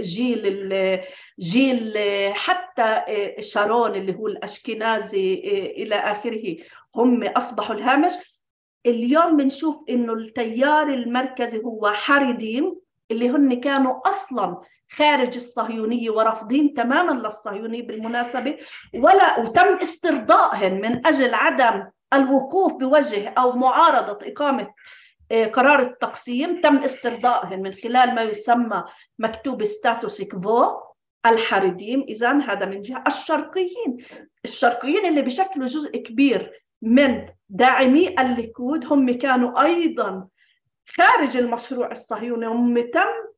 جيل 0.00 1.00
جيل 1.40 1.94
حتى 2.34 3.02
شارون 3.40 3.94
اللي 3.94 4.14
هو 4.14 4.26
الأشكنازي 4.28 5.34
إلى 5.76 5.94
آخره 5.94 6.56
هم 6.96 7.22
أصبحوا 7.24 7.74
الهامش. 7.74 8.12
اليوم 8.86 9.36
بنشوف 9.36 9.76
إنه 9.90 10.12
التيار 10.12 10.88
المركزي 10.88 11.58
هو 11.64 11.92
حريديم 11.92 12.74
اللي 13.10 13.30
هن 13.30 13.60
كانوا 13.60 14.08
أصلا 14.08 14.60
خارج 14.92 15.36
الصهيونية 15.36 16.10
ورافضين 16.10 16.74
تماما 16.74 17.12
للصهيونية 17.12 17.82
بالمناسبة 17.82 18.56
ولا 18.94 19.40
وتم 19.40 19.76
استرضائهم 19.82 20.72
من 20.80 21.06
أجل 21.06 21.34
عدم 21.34 21.84
الوقوف 22.14 22.72
بوجه 22.72 23.28
أو 23.28 23.52
معارضة 23.52 24.18
إقامة 24.22 24.62
آه، 24.62 24.74
قرار 25.32 25.82
التقسيم 25.82 26.60
تم 26.60 26.76
استرضائهم 26.76 27.60
من 27.62 27.72
خلال 27.72 28.14
ما 28.14 28.22
يسمى 28.22 28.84
مكتوب 29.18 29.64
ستاتوس 29.64 30.22
كفو 30.22 30.80
الحريديم 31.26 32.00
اذا 32.08 32.38
هذا 32.38 32.66
من 32.66 32.82
جهة 32.82 33.04
الشرقيين. 33.06 34.04
الشرقيين 34.44 35.06
اللي 35.06 35.22
بشكلوا 35.22 35.66
جزء 35.66 35.96
كبير 35.96 36.62
من 36.82 37.28
داعمي 37.48 38.20
الليكود 38.20 38.84
هم 38.92 39.12
كانوا 39.12 39.62
أيضا 39.64 40.28
خارج 40.96 41.36
المشروع 41.36 41.92
الصهيوني. 41.92 42.46
هم 42.46 42.90
تم 42.90 43.34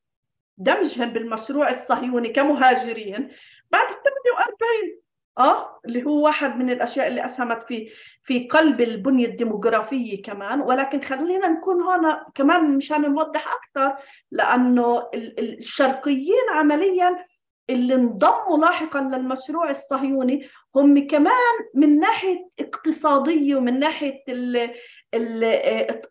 دمجهم 0.59 1.11
بالمشروع 1.13 1.71
الصهيوني 1.71 2.29
كمهاجرين 2.29 3.31
بعد 3.71 3.87
ال 3.89 4.03
48 4.03 5.06
آه 5.39 5.81
اللي 5.87 6.05
هو 6.05 6.25
واحد 6.25 6.57
من 6.57 6.71
الأشياء 6.71 7.07
اللي 7.07 7.25
أسهمت 7.27 7.63
في 7.63 7.89
في 8.25 8.49
قلب 8.49 8.81
البنية 8.81 9.27
الديموغرافية 9.27 10.23
كمان. 10.23 10.61
ولكن 10.61 11.01
خلينا 11.01 11.49
نكون 11.49 11.83
هنا 11.83 12.27
كمان 12.35 12.77
مشان 12.77 13.01
نوضح 13.01 13.47
أكثر 13.55 13.97
لأنه 14.31 15.03
الشرقيين 15.39 16.45
عمليا 16.51 17.25
اللي 17.71 17.95
انضموا 17.95 18.59
لاحقا 18.59 19.01
للمشروع 19.01 19.71
الصهيوني 19.71 20.47
هم 20.77 21.07
كمان 21.07 21.55
من 21.75 21.99
ناحية 22.01 22.49
اقتصادية 22.61 23.55
ومن 23.57 23.79
ناحية 23.81 24.23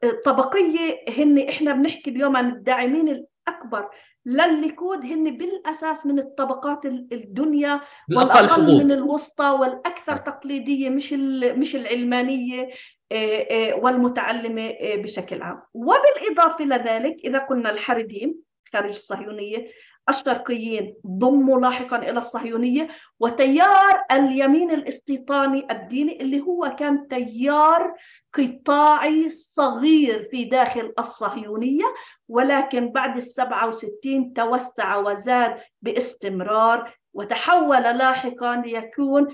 الطبقيه 0.04 0.98
هن 1.18 1.50
إحنا 1.50 1.74
بنحكي 1.74 2.10
اليوم 2.10 2.38
عن 2.38 2.50
الداعمين 2.50 3.10
الأكبر 3.48 3.90
للليكود 4.26 5.06
هن 5.06 5.38
بالأساس 5.38 6.06
من 6.06 6.20
الطبقات 6.20 6.86
الدنيا 6.86 7.82
والأقل 8.18 8.86
من 8.86 8.92
الوسطى 8.92 9.50
والأكثر 9.50 10.14
نعم. 10.14 10.24
تقليدية 10.24 10.90
مش 10.90 11.14
مش 11.58 11.76
العلمانية 11.76 12.70
آه، 13.12 13.48
آه، 13.52 13.76
والمتعلمة 13.76 14.70
آه، 14.70 14.96
بشكل 14.96 15.42
عام 15.42 15.62
وبالإضافة 15.74 16.66
لذلك 16.66 17.16
إذا 17.24 17.38
كنا 17.40 17.70
الحرديم 17.70 18.36
خارج 18.74 18.90
الصهيونية 18.90 19.68
الشرقيين 20.10 20.96
ضموا 21.08 21.60
لاحقا 21.60 21.98
إلى 21.98 22.20
الصهيونية 22.20 22.88
وتيار 23.20 24.04
اليمين 24.12 24.72
الاستيطاني 24.72 25.68
الديني 25.72 26.22
اللي 26.22 26.42
هو 26.42 26.76
كان 26.80 27.08
تيار 27.08 27.94
قطاعي 28.34 29.30
صغير 29.30 30.28
في 30.32 30.44
داخل 30.46 30.94
الصهيونية 31.00 31.86
ولكن 32.30 32.92
بعد 32.92 33.18
السبعة 33.18 33.68
وستين 33.68 34.34
توسع 34.34 34.96
وزاد 34.98 35.58
باستمرار 35.82 36.98
وتحول 37.14 37.84
لاحقا 37.84 38.56
ليكون 38.66 39.28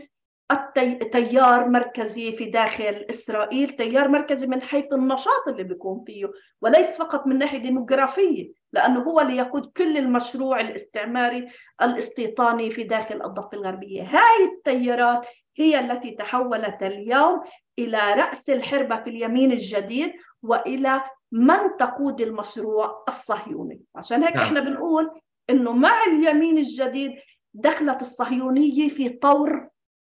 تيار 1.11 1.69
مركزي 1.69 2.31
في 2.31 2.45
داخل 2.45 3.05
إسرائيل 3.09 3.69
تيار 3.69 4.07
مركزي 4.07 4.47
من 4.47 4.61
حيث 4.61 4.93
النشاط 4.93 5.47
اللي 5.47 5.63
بيكون 5.63 6.03
فيه 6.07 6.31
وليس 6.61 6.87
فقط 6.87 7.27
من 7.27 7.37
ناحية 7.37 7.57
ديموغرافية. 7.57 8.60
لأنه 8.73 8.99
هو 9.03 9.19
اللي 9.19 9.37
يقود 9.37 9.71
كل 9.77 9.97
المشروع 9.97 10.59
الاستعماري 10.59 11.49
الاستيطاني 11.81 12.71
في 12.71 12.83
داخل 12.83 13.21
الضفة 13.21 13.49
الغربية 13.53 14.03
هاي 14.03 14.45
التيارات 14.45 15.27
هي 15.57 15.79
التي 15.79 16.11
تحولت 16.11 16.83
اليوم 16.83 17.41
إلى 17.79 18.13
رأس 18.13 18.49
الحربة 18.49 19.03
في 19.03 19.09
اليمين 19.09 19.51
الجديد 19.51 20.13
وإلى 20.43 21.01
من 21.31 21.77
تقود 21.79 22.21
المشروع 22.21 23.03
الصهيوني 23.07 23.81
عشان 23.95 24.23
هيك 24.23 24.35
نعم. 24.35 24.45
إحنا 24.45 24.59
بنقول 24.59 25.11
إنه 25.49 25.71
مع 25.71 26.03
اليمين 26.03 26.57
الجديد 26.57 27.11
دخلت 27.53 28.01
الصهيونية 28.01 28.89
في 28.89 29.09
طور 29.09 29.67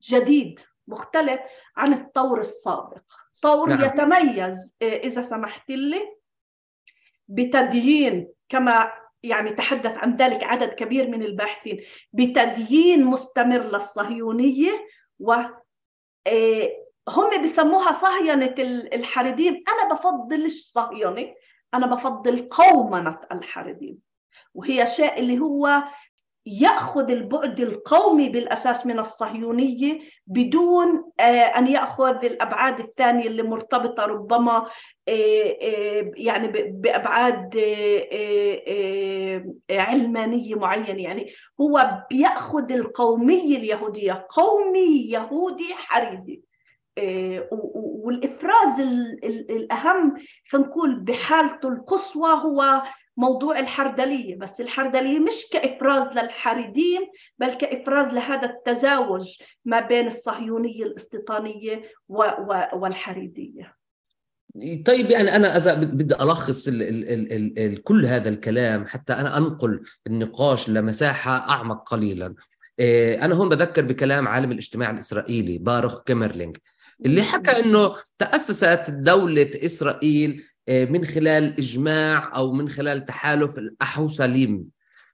جديد 0.09 0.59
مختلف 0.87 1.39
عن 1.77 1.93
الطور 1.93 2.39
السابق 2.39 3.01
طور 3.41 3.69
نعم. 3.69 3.85
يتميز 3.85 4.75
إذا 4.81 5.21
سمحت 5.21 5.69
لي 5.69 6.01
بتديين 7.27 8.27
كما 8.53 8.91
يعني 9.23 9.53
تحدث 9.53 9.97
عن 9.97 10.15
ذلك 10.15 10.43
عدد 10.43 10.69
كبير 10.69 11.07
من 11.07 11.23
الباحثين 11.23 11.81
بتديين 12.13 13.05
مستمر 13.05 13.57
للصهيونية 13.63 14.87
و 15.19 15.33
آه، 16.27 16.69
هم 17.09 17.43
بسموها 17.43 17.91
صهينة 17.91 18.55
الحرديم 18.93 19.63
أنا 19.67 19.93
بفضلش 19.93 20.71
صهيونة 20.73 21.33
أنا 21.73 21.87
بفضل 21.87 22.49
قومنة 22.49 23.19
الحرديم 23.31 23.99
وهي 24.53 24.87
شيء 24.87 25.19
اللي 25.19 25.39
هو 25.39 25.83
يأخذ 26.45 27.11
البعد 27.11 27.59
القومي 27.59 28.29
بالأساس 28.29 28.85
من 28.85 28.99
الصهيونية 28.99 29.99
بدون 30.27 31.11
آه، 31.19 31.23
أن 31.43 31.67
يأخذ 31.67 32.25
الأبعاد 32.25 32.79
الثانية 32.79 33.27
اللي 33.27 33.43
مرتبطة 33.43 34.05
ربما 34.05 34.67
آه، 35.07 35.57
آه، 35.61 36.11
يعني 36.15 36.47
بأبعاد 36.71 37.59
علمانية 39.71 40.55
معينة. 40.55 41.01
يعني 41.01 41.31
هو 41.61 42.03
بيأخذ 42.09 42.71
القومية 42.71 43.57
اليهودية 43.57 44.27
قومي 44.29 45.09
يهودي 45.09 45.73
حريدي. 45.73 46.43
والإفراز 48.03 48.79
الأهم 49.49 50.13
خلينا 50.49 50.67
نقول 50.67 50.95
بحالته 50.95 51.69
القصوى 51.69 52.29
هو 52.29 52.83
موضوع 53.17 53.59
الحردلية 53.59 54.35
بس 54.35 54.61
الحردلية 54.61 55.19
مش 55.19 55.45
كإفراز 55.51 56.07
للحارديم 56.07 57.01
بل 57.37 57.53
كإفراز 57.53 58.13
لهذا 58.13 58.49
التزاوج 58.49 59.27
ما 59.65 59.79
بين 59.79 60.07
الصهيونية 60.07 60.83
الاستيطانية 60.83 61.81
والحريدية. 62.73 63.75
طيب 64.85 65.09
يعني 65.09 65.35
أنا 65.35 65.57
أذا 65.57 65.73
بدي 65.73 66.15
ألخص 66.15 66.67
ال 66.67 66.81
ال 66.81 67.09
ال 67.09 67.33
ال 67.33 67.59
ال 67.59 67.83
كل 67.83 68.05
هذا 68.05 68.29
الكلام 68.29 68.85
حتى 68.87 69.13
أنا 69.13 69.37
أنقل 69.37 69.83
النقاش 70.07 70.69
لمساحة 70.69 71.49
أعمق 71.49 71.89
قليلا. 71.89 72.35
إيه، 72.79 73.25
أنا 73.25 73.35
هون 73.35 73.49
بذكر 73.49 73.81
بكلام 73.81 74.27
عالم 74.27 74.51
الاجتماع 74.51 74.91
الإسرائيلي 74.91 75.57
باروخ 75.57 76.03
كيمرلينج 76.03 76.57
اللي 77.05 77.23
حكى 77.23 77.51
إنه 77.51 77.95
تأسست 78.17 78.85
دولة 78.89 79.51
إسرائيل 79.65 80.43
من 80.69 81.05
خلال 81.05 81.57
إجماع 81.59 82.35
أو 82.35 82.51
من 82.51 82.69
خلال 82.69 83.05
تحالف 83.05 83.57
الاحوسليم 83.57 84.65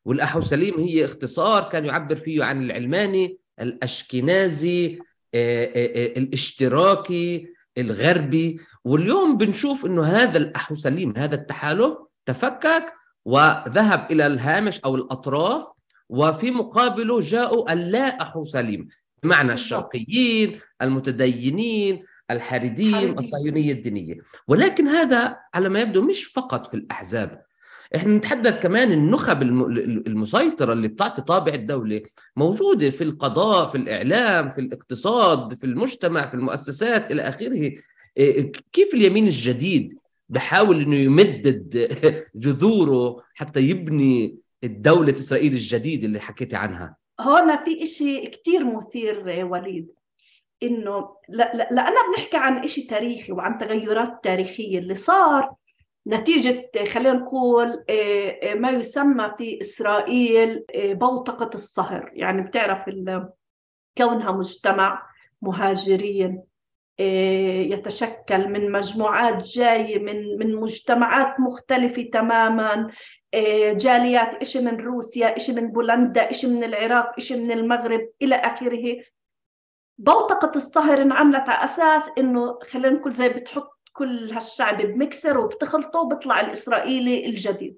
والاحوسليم 0.05 0.79
هي 0.79 1.05
اختصار 1.05 1.69
كان 1.69 1.85
يعبر 1.85 2.15
فيه 2.15 2.43
عن 2.43 2.63
العلماني 2.63 3.37
الأشكنازي 3.61 4.99
آه، 5.33 5.65
آه، 5.65 6.17
الاشتراكي 6.17 7.47
الغربي. 7.77 8.59
واليوم 8.83 9.37
بنشوف 9.37 9.85
إنه 9.85 10.03
هذا 10.03 10.37
الاحوسليم 10.37 11.13
هذا 11.17 11.35
التحالف 11.35 11.97
تفكك 12.25 12.93
وذهب 13.25 14.07
إلى 14.11 14.27
الهامش 14.27 14.79
أو 14.79 14.95
الأطراف 14.95 15.65
وفي 16.09 16.51
مقابله 16.51 17.21
جاءوا 17.21 17.73
اللا 17.73 18.21
احوسليم 18.21 18.87
بمعنى 19.23 19.53
الشرقيين 19.53 20.59
المتدينين 20.81 22.03
الحاردين 22.31 23.19
الصهيونية 23.19 23.71
الدينية. 23.71 24.15
ولكن 24.47 24.87
هذا 24.87 25.37
على 25.53 25.69
ما 25.69 25.79
يبدو 25.79 26.01
مش 26.01 26.25
فقط 26.25 26.67
في 26.67 26.73
الأحزاب. 26.73 27.41
إحنا 27.95 28.17
نتحدث 28.17 28.61
كمان 28.61 28.91
النخب 28.91 29.41
المسيطرة 30.07 30.73
اللي 30.73 30.87
بتعطي 30.87 31.21
طابع 31.21 31.53
الدولة. 31.53 32.01
موجودة 32.35 32.89
في 32.89 33.03
القضاء 33.03 33.67
في 33.69 33.75
الإعلام 33.75 34.49
في 34.49 34.61
الاقتصاد 34.61 35.53
في 35.53 35.63
المجتمع 35.63 36.25
في 36.25 36.33
المؤسسات 36.33 37.11
إلى 37.11 37.21
آخره. 37.21 37.53
إيه، 37.53 37.79
إيه، 38.17 38.51
كيف 38.71 38.93
اليمين 38.93 39.27
الجديد 39.27 39.97
بحاول 40.29 40.81
إنه 40.81 40.95
يمدد 40.95 41.89
جذوره 42.35 43.23
حتى 43.33 43.59
يبني 43.59 44.37
الدولة 44.63 45.13
إسرائيل 45.13 45.53
الجديدة 45.53 46.05
اللي 46.05 46.19
حكيتي 46.19 46.55
عنها؟ 46.55 46.95
هون 47.19 47.63
في 47.65 47.83
إشي 47.83 48.27
كتير 48.27 48.63
مثير 48.63 49.45
وليد. 49.45 49.98
إنه 50.63 51.15
لأننا 51.29 51.95
بنحكي 52.15 52.37
عن 52.37 52.67
شيء 52.67 52.89
تاريخي 52.89 53.31
وعن 53.31 53.57
تغيرات 53.57 54.23
تاريخية 54.23 54.79
اللي 54.79 54.95
صار. 54.95 55.53
نتيجة 56.07 56.69
خلينا 56.93 57.13
نقول 57.13 57.85
آه، 57.89 58.39
آه، 58.43 58.53
ما 58.53 58.69
يسمى 58.69 59.31
في 59.37 59.61
إسرائيل 59.61 60.65
آه، 60.75 60.93
بوتقة 60.93 61.49
الصهر. 61.55 62.11
يعني 62.13 62.41
بتعرف 62.41 62.89
كونها 63.97 64.31
مجتمع 64.31 65.09
مهاجرين 65.41 66.43
يتشكل 66.99 68.47
من 68.47 68.71
مجموعات 68.71 69.43
جاية 69.43 69.99
من 69.99 70.37
من 70.37 70.55
مجتمعات 70.55 71.39
مختلفة 71.39 72.09
تماما 72.13 72.91
جاليات 73.73 74.35
إيش 74.35 74.57
من 74.57 74.77
روسيا 74.77 75.35
إيش 75.35 75.49
من 75.49 75.71
بولندا 75.71 76.29
إيش 76.29 76.45
من 76.45 76.63
العراق 76.63 77.13
إيش 77.17 77.31
من 77.31 77.51
المغرب 77.51 78.09
إلى 78.21 78.35
آخره. 78.35 78.95
بوتقة 79.99 80.51
الصهر 80.55 81.01
انعملت 81.01 81.49
على 81.49 81.63
أساس 81.63 82.09
إنه 82.17 82.59
خلينا 82.69 82.89
نقول 82.89 83.13
زي 83.13 83.29
بتحط 83.29 83.79
كل 83.93 84.31
هالشعب 84.31 84.81
بمكسر 84.81 85.37
وبتخلطه 85.37 85.99
وبيطلع 85.99 86.41
الإسرائيلي 86.41 87.25
الجديد. 87.25 87.77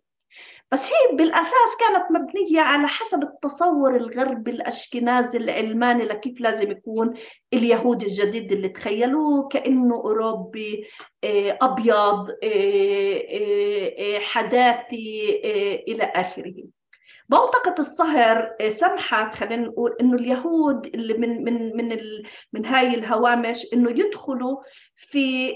بس 0.72 0.80
هي 0.80 1.18
بالأساس 1.18 1.76
كانت 1.80 2.12
مبنية 2.12 2.62
على 2.62 2.88
حسب 2.88 3.24
التصور 3.24 3.96
الغربي 3.96 4.52
الأشكنازي 4.52 5.38
العلماني 5.38 6.04
لكيف 6.04 6.42
لازم 6.42 6.72
يكون 6.72 7.14
اليهودي 7.54 8.06
الجديد 8.06 8.52
اللي 8.52 8.70
تخيلوه 8.70 9.48
كأنه 9.48 9.96
أوروبي 9.96 10.88
آه، 11.24 11.58
أبيض 11.62 12.30
آه، 12.44 13.22
آه، 14.00 14.20
حداثي 14.20 15.30
إلى 15.88 16.04
آخره. 16.04 16.54
بوتقة 17.32 17.76
الصهر 17.80 18.52
سمحت 18.70 19.36
خلينا 19.36 19.68
نقول 19.68 19.96
إنه 20.02 20.16
اليهود 20.18 20.86
اللي 20.86 21.14
من 21.14 21.44
من 21.44 21.78
من 21.78 21.98
من 22.54 22.66
هاي 22.66 22.96
الهوامش 22.96 23.68
إنه 23.74 23.90
يدخلوا 23.92 24.58
في 24.98 25.52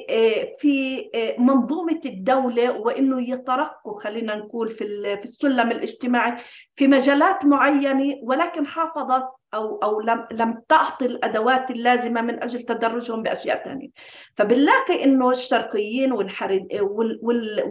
في 0.59 1.05
منظومة 1.38 2.01
الدولة 2.05 2.71
وإنه 2.71 3.29
يترقوا 3.29 3.99
خلينا 3.99 4.35
نقول 4.35 4.69
في 4.69 4.85
في 5.17 5.23
السلم 5.23 5.71
الاجتماعي 5.71 6.41
في 6.75 6.88
مجالات 6.88 7.45
معينة 7.45 8.15
ولكن 8.23 8.65
حافظت 8.67 9.25
أو 9.53 9.77
أو 9.77 10.01
لم 10.01 10.27
لم 10.31 10.61
تعطي 10.69 11.05
الأدوات 11.05 11.71
اللازمة 11.71 12.21
من 12.21 12.43
أجل 12.43 12.61
تدرجهم 12.61 13.23
بأشياء 13.23 13.63
ثانية 13.63 13.88
فبنلاقي 14.38 15.03
إنه 15.03 15.29
الشرقيين 15.31 16.11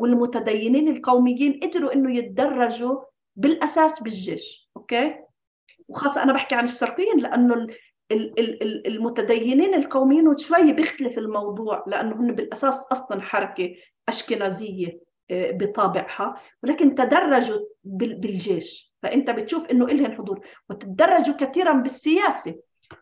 والمتدينين 0.00 0.96
القوميين 0.96 1.60
قدروا 1.62 1.92
إنه 1.92 2.16
يتدرجوا 2.16 3.00
بالأساس 3.36 4.00
بالجيش 4.02 4.70
أوكي؟ 4.76 5.14
وخاصة 5.88 6.22
أنا 6.22 6.32
بحكي 6.32 6.54
عن 6.54 6.64
الشرقيين 6.64 7.18
لأنه 7.18 7.66
المتدينين 8.86 9.74
القوميين 9.74 10.36
شوي 10.36 10.72
بيختلف 10.72 11.18
الموضوع 11.18 11.84
لأنه 11.86 12.16
هن 12.20 12.32
بالأساس 12.34 12.74
أصلا 12.92 13.22
حركة 13.22 13.74
أشكنازية 14.08 14.98
آه، 15.30 15.50
بطابعها 15.50 16.40
ولكن 16.62 16.94
تدرجوا 16.94 17.58
بالجيش. 17.84 18.94
فأنت 19.02 19.30
بتشوف 19.30 19.66
إنه 19.70 19.84
إلهن 19.84 20.16
حضور 20.16 20.46
وتدرجوا 20.70 21.34
كثيرا 21.34 21.72
بالسياسة. 21.72 22.54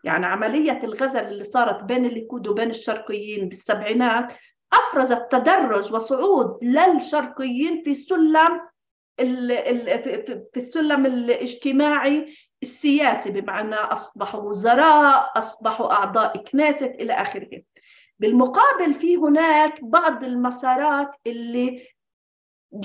يعني 0.03 0.25
عملية 0.25 0.83
الغزل 0.83 1.19
اللي 1.19 1.43
صارت 1.43 1.83
بين 1.83 2.05
الليكود 2.05 2.47
وبين 2.47 2.69
الشرقيين 2.69 3.49
بالسبعينات 3.49 4.27
افرزت 4.73 5.27
تدرج 5.31 5.93
وصعود 5.93 6.63
للشرقيين 6.63 7.83
في 7.83 7.95
سلم 7.95 8.61
في 9.17 10.57
السلم 10.57 11.05
الاجتماعي 11.05 12.35
السياسي 12.63 13.29
بمعنى 13.31 13.75
أصبحوا 13.75 14.41
وزراء 14.41 15.31
أصبحوا 15.37 15.91
أعضاء 15.91 16.43
كنيست 16.43 16.83
إلى 16.99 17.13
آخره. 17.13 17.61
بالمقابل 18.19 18.93
في 18.93 19.15
هناك 19.17 19.83
بعض 19.83 20.23
المسارات 20.23 21.11
اللي 21.27 21.87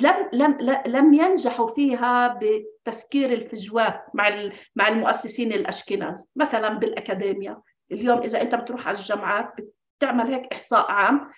لم 0.02 0.28
لم 0.32 0.58
لم 0.86 1.14
ينجحوا 1.14 1.74
فيها 1.74 2.40
بتسكير 2.42 3.32
الفجوات 3.32 4.04
مع 4.14 4.50
مع 4.76 4.88
المؤسسين 4.88 5.52
الأشكناز. 5.52 6.14
مثلا 6.36 6.68
بالاكاديميا 6.68 7.62
اليوم 7.92 8.18
إذا 8.22 8.40
أنت 8.42 8.54
بتروح 8.54 8.88
على 8.88 8.98
الجامعات 8.98 9.52
بتعمل 9.98 10.34
هيك 10.34 10.52
إحصاء 10.52 10.90
عام 10.90 11.30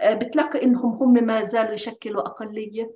آه، 0.00 0.14
بتلاقي 0.14 0.62
إنهم 0.62 0.92
هم 1.02 1.12
ما 1.24 1.42
زالوا 1.42 1.74
يشكلوا 1.74 2.26
أقلية. 2.26 2.90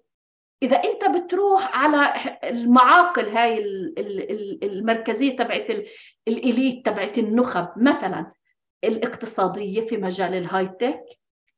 إذا 0.63 0.77
أنت 0.77 1.05
بتروح 1.05 1.77
على 1.77 2.15
المعاقل 2.45 3.29
هاي 3.29 3.59
المركزية 4.63 5.37
تبعت 5.37 5.67
ال 6.29 6.38
elite 6.38 6.87
تبعت 6.87 7.19
النخب 7.19 7.69
مثلا 7.77 8.33
الاقتصادية 8.85 9.87
في 9.89 9.97
مجال 9.97 10.35
ال 10.35 10.69
high-tech 10.69 11.05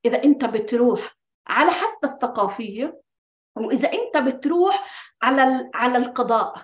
إذا 0.04 0.24
أنت 0.24 0.44
بتروح 0.44 1.16
على 1.46 1.70
حتى 1.70 2.06
الثقافية 2.06 3.00
وإذا 3.56 3.92
أنت 3.92 4.16
بتروح 4.16 4.90
على 5.22 5.70
على 5.74 5.98
القضاء. 5.98 6.62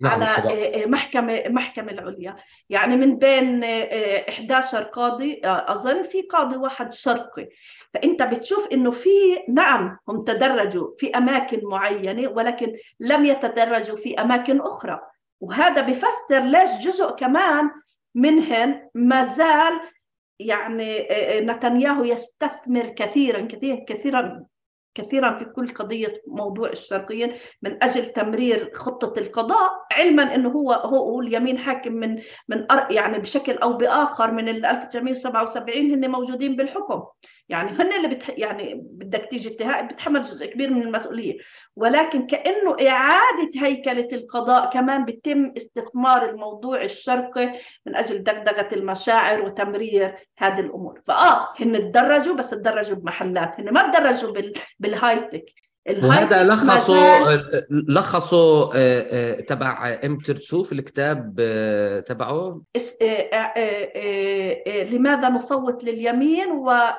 نعم 0.00 0.22
على 0.22 0.30
القضاء. 0.30 0.54
آه، 0.54 0.84
آه، 0.84 0.86
محكمة 0.86 1.42
محكمة 1.48 1.92
العليا. 1.92 2.36
يعني 2.70 2.96
من 2.96 3.18
بين 3.18 3.64
11 3.64 4.78
آه، 4.78 4.82
قاضي 4.82 5.40
أظن 5.44 6.02
في 6.02 6.22
قاضي 6.22 6.56
واحد 6.56 6.92
شرقي. 6.92 7.48
فأنت 7.94 8.22
بتشوف 8.22 8.68
إنه 8.72 8.90
في 8.90 9.10
نعم 9.48 9.98
هم 10.08 10.24
تدرجوا 10.24 10.88
في 10.98 11.10
أماكن 11.10 11.60
معينة 11.62 12.28
ولكن 12.28 12.72
لم 13.00 13.24
يتدرجوا 13.24 13.96
في 13.96 14.20
أماكن 14.20 14.60
أخرى. 14.60 15.00
وهذا 15.40 15.80
بفسر 15.80 16.40
ليش 16.40 16.70
جزء 16.70 17.10
كمان 17.10 17.70
منهن 18.14 18.88
ما 18.94 19.24
زال 19.24 19.80
يعني 20.38 21.08
نتنياهو 21.40 22.04
يستثمر 22.04 22.88
كثيرا 22.88 23.40
كثيرا 23.40 23.84
كثيرا 23.88 24.46
كثيرا 24.94 25.38
في 25.38 25.44
كل 25.44 25.74
قضية 25.74 26.22
موضوع 26.26 26.70
الشرقيين 26.70 27.32
من 27.62 27.82
أجل 27.82 28.06
تمرير 28.06 28.70
خطة 28.74 29.18
القضاء 29.18 29.70
علما 29.92 30.34
أنه 30.34 30.48
هو 30.48 30.72
هو 30.72 31.20
اليمين 31.20 31.58
حاكم 31.58 31.92
من 31.92 32.22
من 32.48 32.66
يعني 32.90 33.18
بشكل 33.18 33.52
أو 33.52 33.72
بآخر 33.72 34.30
من 34.30 34.48
1977 34.48 35.90
هن 35.90 36.10
موجودين 36.10 36.56
بالحكم. 36.56 37.02
يعني 37.48 37.70
هن 37.70 37.92
اللي 37.92 38.08
بتح... 38.08 38.30
يعني 38.30 38.74
بدك 38.74 39.26
تيجي 39.30 39.48
بتحمل 39.60 40.22
جزء 40.22 40.46
كبير 40.46 40.70
من 40.70 40.82
المسؤولية. 40.82 41.38
ولكن 41.76 42.26
كأنه 42.26 42.76
إعادة 42.88 43.50
هيكلة 43.56 44.08
القضاء 44.12 44.70
كمان 44.70 45.04
بيتم 45.04 45.52
استثمار 45.56 46.30
الموضوع 46.30 46.82
الشرقي 46.82 47.52
من 47.86 47.96
أجل 47.96 48.22
دغدغة 48.22 48.68
المشاعر 48.72 49.42
وتمرير 49.42 50.14
هذه 50.38 50.60
الأمور. 50.60 51.00
فآه 51.06 51.48
هن 51.60 51.92
تدرجوا 51.92 52.34
بس 52.34 52.50
تدرجوا 52.50 52.96
بمحلات. 52.96 53.60
هن 53.60 53.72
ما 53.72 53.92
تدرجوا 53.92 54.32
بال... 54.32 54.52
بالهايتك 54.78 55.44
وهذا 55.88 56.44
لخصوا 56.44 57.36
لخصوا 57.70 58.64
آه، 58.74 59.06
آه، 59.12 59.40
تبع 59.40 59.98
إم 60.04 60.18
ترسو 60.18 60.62
في 60.62 60.72
الكتاب 60.72 61.36
آه، 61.40 62.00
تبعه. 62.00 62.62
لماذا 64.66 65.28
نصوت 65.28 65.84
لليمين 65.84 66.50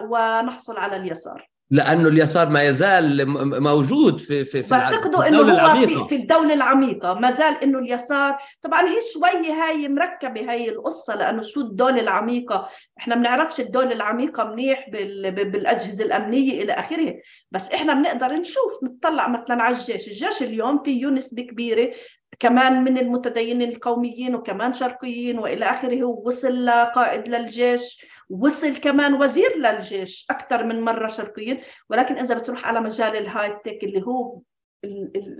ونحصل 0.09 0.77
على 0.77 0.95
اليسار؟ 0.95 1.49
لأنه 1.71 2.07
اليسار 2.07 2.49
ما 2.49 2.63
يزال 2.63 3.29
موجود 3.61 4.19
في 4.19 4.45
في 4.45 4.63
في 4.63 4.69
بعتقدوا 4.69 5.27
إنه 5.27 5.37
هو 5.37 5.41
العميقة. 5.41 6.03
في, 6.03 6.09
في 6.09 6.15
الدولة 6.15 6.53
العميقة. 6.53 7.13
ما 7.13 7.31
زال 7.31 7.63
إنه 7.63 7.79
اليسار 7.79 8.37
طبعا 8.63 8.81
هي 8.81 8.97
شوي 9.13 9.51
هاي 9.51 9.87
مركبة 9.87 10.51
هاي 10.51 10.69
القصة 10.69 11.15
لأنه 11.15 11.41
شو 11.41 11.61
الدولة 11.61 11.99
العميقة؟ 11.99 12.69
إحنا 12.99 13.15
ما 13.15 13.21
بنعرفش 13.21 13.59
الدولة 13.59 13.91
العميقة 13.91 14.43
منيح 14.43 14.89
بالأجهزة 14.89 16.03
الأمنية 16.05 16.63
إلى 16.63 16.73
آخره. 16.73 17.15
بس 17.51 17.69
إحنا 17.71 17.93
بنقدر 17.93 18.33
نشوف 18.33 18.83
نطلع 18.83 19.27
مثلا 19.27 19.63
على 19.63 19.75
الجيش. 19.75 20.07
الجيش 20.07 20.41
اليوم 20.41 20.83
فيه 20.83 21.05
نسبه 21.07 21.41
كبيره 21.41 21.91
كمان 22.39 22.83
من 22.83 22.97
المتدينين 22.97 23.69
القوميين 23.69 24.35
وكمان 24.35 24.73
شرقيين 24.73 25.39
وإلى 25.39 25.65
آخره 25.65 26.03
وصل 26.03 26.65
لقائد 26.65 27.27
للجيش 27.27 28.05
وصل 28.29 28.77
كمان 28.77 29.13
وزير 29.13 29.57
للجيش 29.57 30.25
أكثر 30.29 30.63
من 30.63 30.81
مرة 30.81 31.07
شرقيين 31.07 31.61
ولكن 31.89 32.17
إذا 32.17 32.35
بتروح 32.35 32.67
على 32.67 32.81
مجال 32.81 33.15
الهاي 33.15 33.49
تك 33.65 33.83
اللي 33.83 34.01
هو 34.07 34.41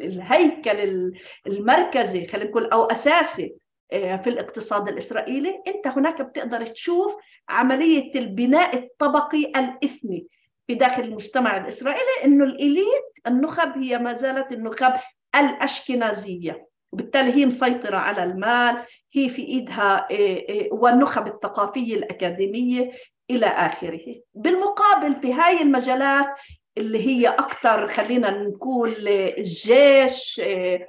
الهيكل 0.02 1.12
المركزي 1.48 2.28
خلينا 2.28 2.50
نقول 2.50 2.66
أو 2.66 2.86
أساسي 2.86 3.56
آه، 3.92 4.16
في 4.18 4.30
الاقتصاد 4.30 4.88
الإسرائيلي 4.88 5.62
أنت 5.68 5.88
هناك 5.88 6.22
بتقدر 6.22 6.66
تشوف 6.66 7.14
عملية 7.50 8.20
البناء 8.20 8.78
الطبقي 8.78 9.44
الاثني 9.56 10.28
في 10.68 10.76
داخل 10.76 11.04
المجتمع 11.04 11.58
الإسرائيلي 11.58 12.24
إنه 12.26 12.44
الإليت 12.44 13.28
النخب 13.28 13.78
هي 13.78 13.98
ما 13.98 14.14
زالت 14.14 14.52
النخب 14.52 14.94
الأشكنازية. 15.36 16.69
وبالتالي 16.92 17.34
هي 17.36 17.46
مسيطرة 17.46 17.98
على 17.98 18.24
المال 18.24 18.86
هي 19.16 19.30
في 19.30 19.42
إيدها 19.42 20.08
آه، 20.12 20.46
آه، 20.50 20.68
والنخب 20.72 21.28
الثقافية 21.28 21.96
الأكاديمية 21.96 22.92
إلى 23.30 23.46
آخره. 23.46 24.16
بالمقابل 24.34 25.22
في 25.22 25.34
هاي 25.34 25.62
المجالات 25.62 26.28
اللي 26.78 27.08
هي 27.08 27.28
أكثر 27.28 27.88
خلينا 27.88 28.30
نقول 28.32 29.08
الجيش 29.08 30.42
آه، 30.44 30.88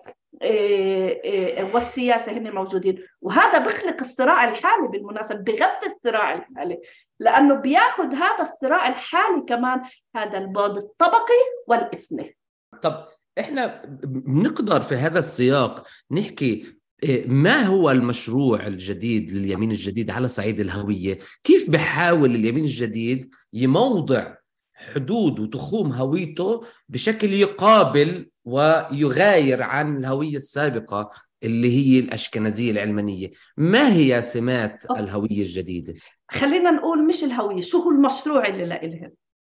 والسياسة 1.74 2.32
هن 2.32 2.54
موجودين. 2.54 3.04
وهذا 3.20 3.58
بخلق 3.58 4.00
الصراع 4.00 4.48
الحالي 4.48 4.88
بالمناسبة 4.88 5.38
بغذي 5.38 5.86
الصراع 5.86 6.32
الحالي. 6.32 6.80
لأنه 7.20 7.54
بياخذ 7.54 8.14
هذا 8.14 8.42
الصراع 8.42 8.88
الحالي 8.88 9.42
كمان 9.48 9.82
هذا 10.16 10.38
البعد 10.38 10.76
الطبقي 10.76 11.42
والإثني 11.66 12.36
طب 12.82 12.94
إحنا 13.38 13.82
بنقدر 14.04 14.80
في 14.80 14.94
هذا 14.94 15.18
السياق 15.18 15.86
نحكي 16.10 16.80
إيه، 17.02 17.28
ما 17.28 17.62
هو 17.62 17.90
المشروع 17.90 18.66
الجديد 18.66 19.30
لليمين 19.30 19.70
الجديد 19.70 20.10
على 20.10 20.28
صعيد 20.28 20.60
الهوية؟ 20.60 21.18
كيف 21.44 21.70
بحاول 21.70 22.34
اليمين 22.34 22.64
الجديد 22.64 23.30
يموضع 23.52 24.34
حدود 24.74 25.40
وتخوم 25.40 25.92
هويته 25.92 26.62
بشكل 26.88 27.32
يقابل 27.32 28.30
ويغاير 28.44 29.62
عن 29.62 29.96
الهوية 29.96 30.36
السابقة 30.36 31.10
اللي 31.42 31.76
هي 31.76 31.98
الأشكنزية 32.00 32.70
العلمانية؟ 32.70 33.30
ما 33.56 33.92
هي 33.92 34.22
سمات 34.22 34.90
الهوية 34.90 35.42
الجديدة؟ 35.42 35.94
خلينا 36.30 36.70
نقول 36.70 37.06
مش 37.06 37.24
الهوية 37.24 37.60
شو 37.60 37.82
هو 37.82 37.90
المشروع 37.90 38.46
اللي 38.46 38.66
لإلهم 38.66 39.12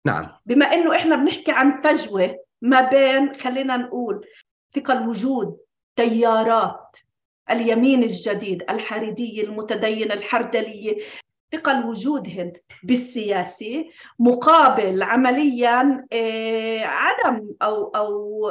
نعم. 0.06 0.28
بما 0.46 0.66
إنه 0.66 0.96
إحنا 0.96 1.16
بنحكي 1.16 1.52
عن 1.52 1.82
فجوة 1.82 2.40
ما 2.64 2.82
بين 2.82 3.36
خلينا 3.36 3.78
نقول 3.78 4.28
ثقل 4.76 4.98
الوجود 4.98 5.58
تيارات 5.96 6.96
اليمين 7.52 8.04
الجديد 8.04 8.62
الحريدية 8.70 9.44
المتدينة 9.44 10.14
الحردلية. 10.14 11.04
ثقل 11.52 11.86
وجودهن 11.86 12.54
بالسياسة 12.84 13.86
مقابل 14.20 15.04
عمليا 15.04 16.08
عدم 16.84 17.50
أو 17.62 17.88
أو 17.88 18.42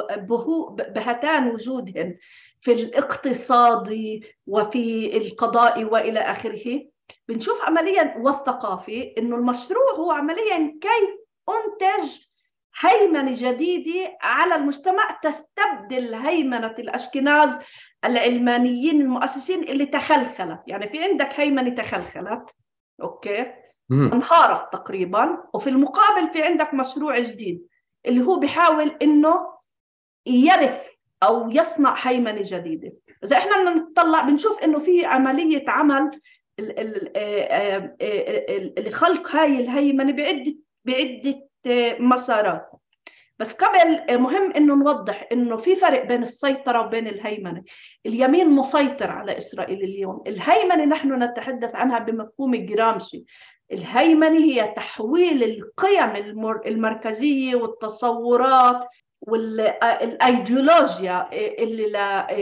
بهتان 0.75 1.47
وجودهن 1.47 2.17
في 2.61 2.71
الاقتصادي 2.71 4.23
وفي 4.47 5.17
القضاء 5.17 5.83
وإلى 5.83 6.19
آخره. 6.19 6.85
بنشوف 7.27 7.61
عمليا 7.61 8.15
والثقافي 8.17 9.13
إنه 9.17 9.35
المشروع 9.35 9.91
هو 9.97 10.11
عمليا 10.11 10.57
كيف 10.81 11.09
أنتج 11.49 12.11
هيمنة 12.79 13.35
جديدة 13.35 14.17
على 14.21 14.55
المجتمع 14.55 15.19
تستبدل 15.23 16.13
هيمنة 16.13 16.75
الأشكناز 16.79 17.59
العلمانيين 18.05 19.01
المؤسسين 19.01 19.63
اللي 19.63 19.85
تخلخلت. 19.85 20.59
يعني 20.67 20.89
في 20.89 21.03
عندك 21.03 21.39
هيمنة 21.39 21.75
تخلخلت 21.75 22.49
أوكي؟ 23.01 23.53
انهارت 23.91 24.73
تقريبا. 24.73 25.43
وفي 25.53 25.69
المقابل 25.69 26.33
في 26.33 26.43
عندك 26.43 26.73
مشروع 26.73 27.19
جديد 27.19 27.67
اللي 28.05 28.25
هو 28.25 28.39
بيحاول 28.39 28.97
إنه 29.01 29.53
يرث 30.25 30.81
أو 31.23 31.49
يصنع 31.49 31.95
هيمنة 31.97 32.41
جديدة. 32.43 32.91
إذا 33.23 33.37
إحنا 33.37 33.57
بدنا 33.57 33.73
نطلع 33.73 34.21
بنشوف 34.21 34.59
إنه 34.63 34.79
في 34.79 35.05
عملية 35.05 35.69
عمل 35.69 36.19
لخلق 38.77 39.35
هاي 39.35 39.59
الهيمنة 39.59 40.11
بعده 40.11 40.55
بعدة 40.85 41.41
مسارات. 41.99 42.69
بس 43.39 43.53
قبل 43.53 44.19
مهم 44.19 44.51
إنه 44.51 44.75
نوضح 44.75 45.27
إنه 45.31 45.57
في 45.57 45.75
فرق 45.75 46.05
بين 46.05 46.23
السيطرة 46.23 46.81
وبين 46.81 47.07
الهيمنة. 47.07 47.63
اليمين 48.05 48.49
مسيطر 48.49 49.11
على 49.11 49.37
إسرائيل 49.37 49.83
اليوم. 49.83 50.23
الهيمنة 50.27 50.85
نحن 50.85 51.23
نتحدث 51.23 51.75
عنها 51.75 51.99
بمفهوم 51.99 52.55
جرامشي 52.55 53.23
الهيمنة 53.71 54.39
هي 54.39 54.73
تحويل 54.75 55.43
القيم 55.43 56.35
المركزية 56.65 57.55
والتصورات 57.55 58.87
والايديولوجيا 59.21 61.29
اللي 61.33 61.85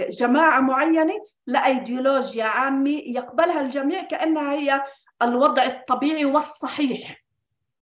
لجماعه 0.09 0.59
معينة 0.59 1.13
لأيديولوجيا 1.47 2.43
عامة 2.43 3.01
يقبلها 3.05 3.61
الجميع 3.61 4.03
كأنها 4.03 4.53
هي 4.53 4.83
الوضع 5.21 5.65
الطبيعي 5.65 6.25
والصحيح. 6.25 7.20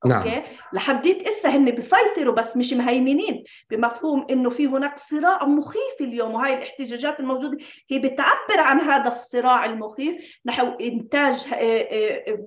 نعم. 0.07 0.19
أوكي؟ 0.19 0.43
لحديت 0.73 1.27
إسا 1.29 1.49
هن 1.49 1.71
بيسيطروا 1.71 2.35
بس 2.35 2.57
مش 2.57 2.73
مهيمنين 2.73 3.45
بمفهوم 3.71 4.27
إنه 4.31 4.51
في 4.51 4.67
هناك 4.67 4.99
صراع 4.99 5.45
مخيف 5.45 6.01
اليوم 6.01 6.35
وهي 6.35 6.55
الاحتجاجات 6.55 7.21
الموجودة 7.21 7.59
هي 7.91 7.99
بتعبر 7.99 8.61
عن 8.61 8.81
هذا 8.81 9.09
الصراع 9.09 9.65
المخيف 9.65 10.41
نحو 10.47 10.67
إنتاج 10.67 11.37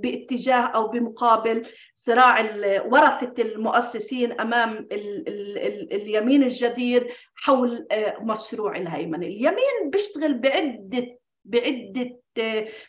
باتجاه 0.01 0.61
أو 0.61 0.87
بمقابل 0.87 1.67
صراع 1.95 2.39
ورثة 2.85 3.33
المؤسسين 3.43 4.41
أمام 4.41 4.71
ال 4.91 5.27
ال 5.27 5.57
ال 5.57 5.93
اليمين 5.93 6.43
الجديد 6.43 7.03
حول 7.35 7.87
مشروع 8.19 8.75
الهيمنة، 8.77 9.25
اليمين 9.27 9.89
بيشتغل 9.91 10.33
بعدة 10.33 11.17
بعدة 11.45 12.17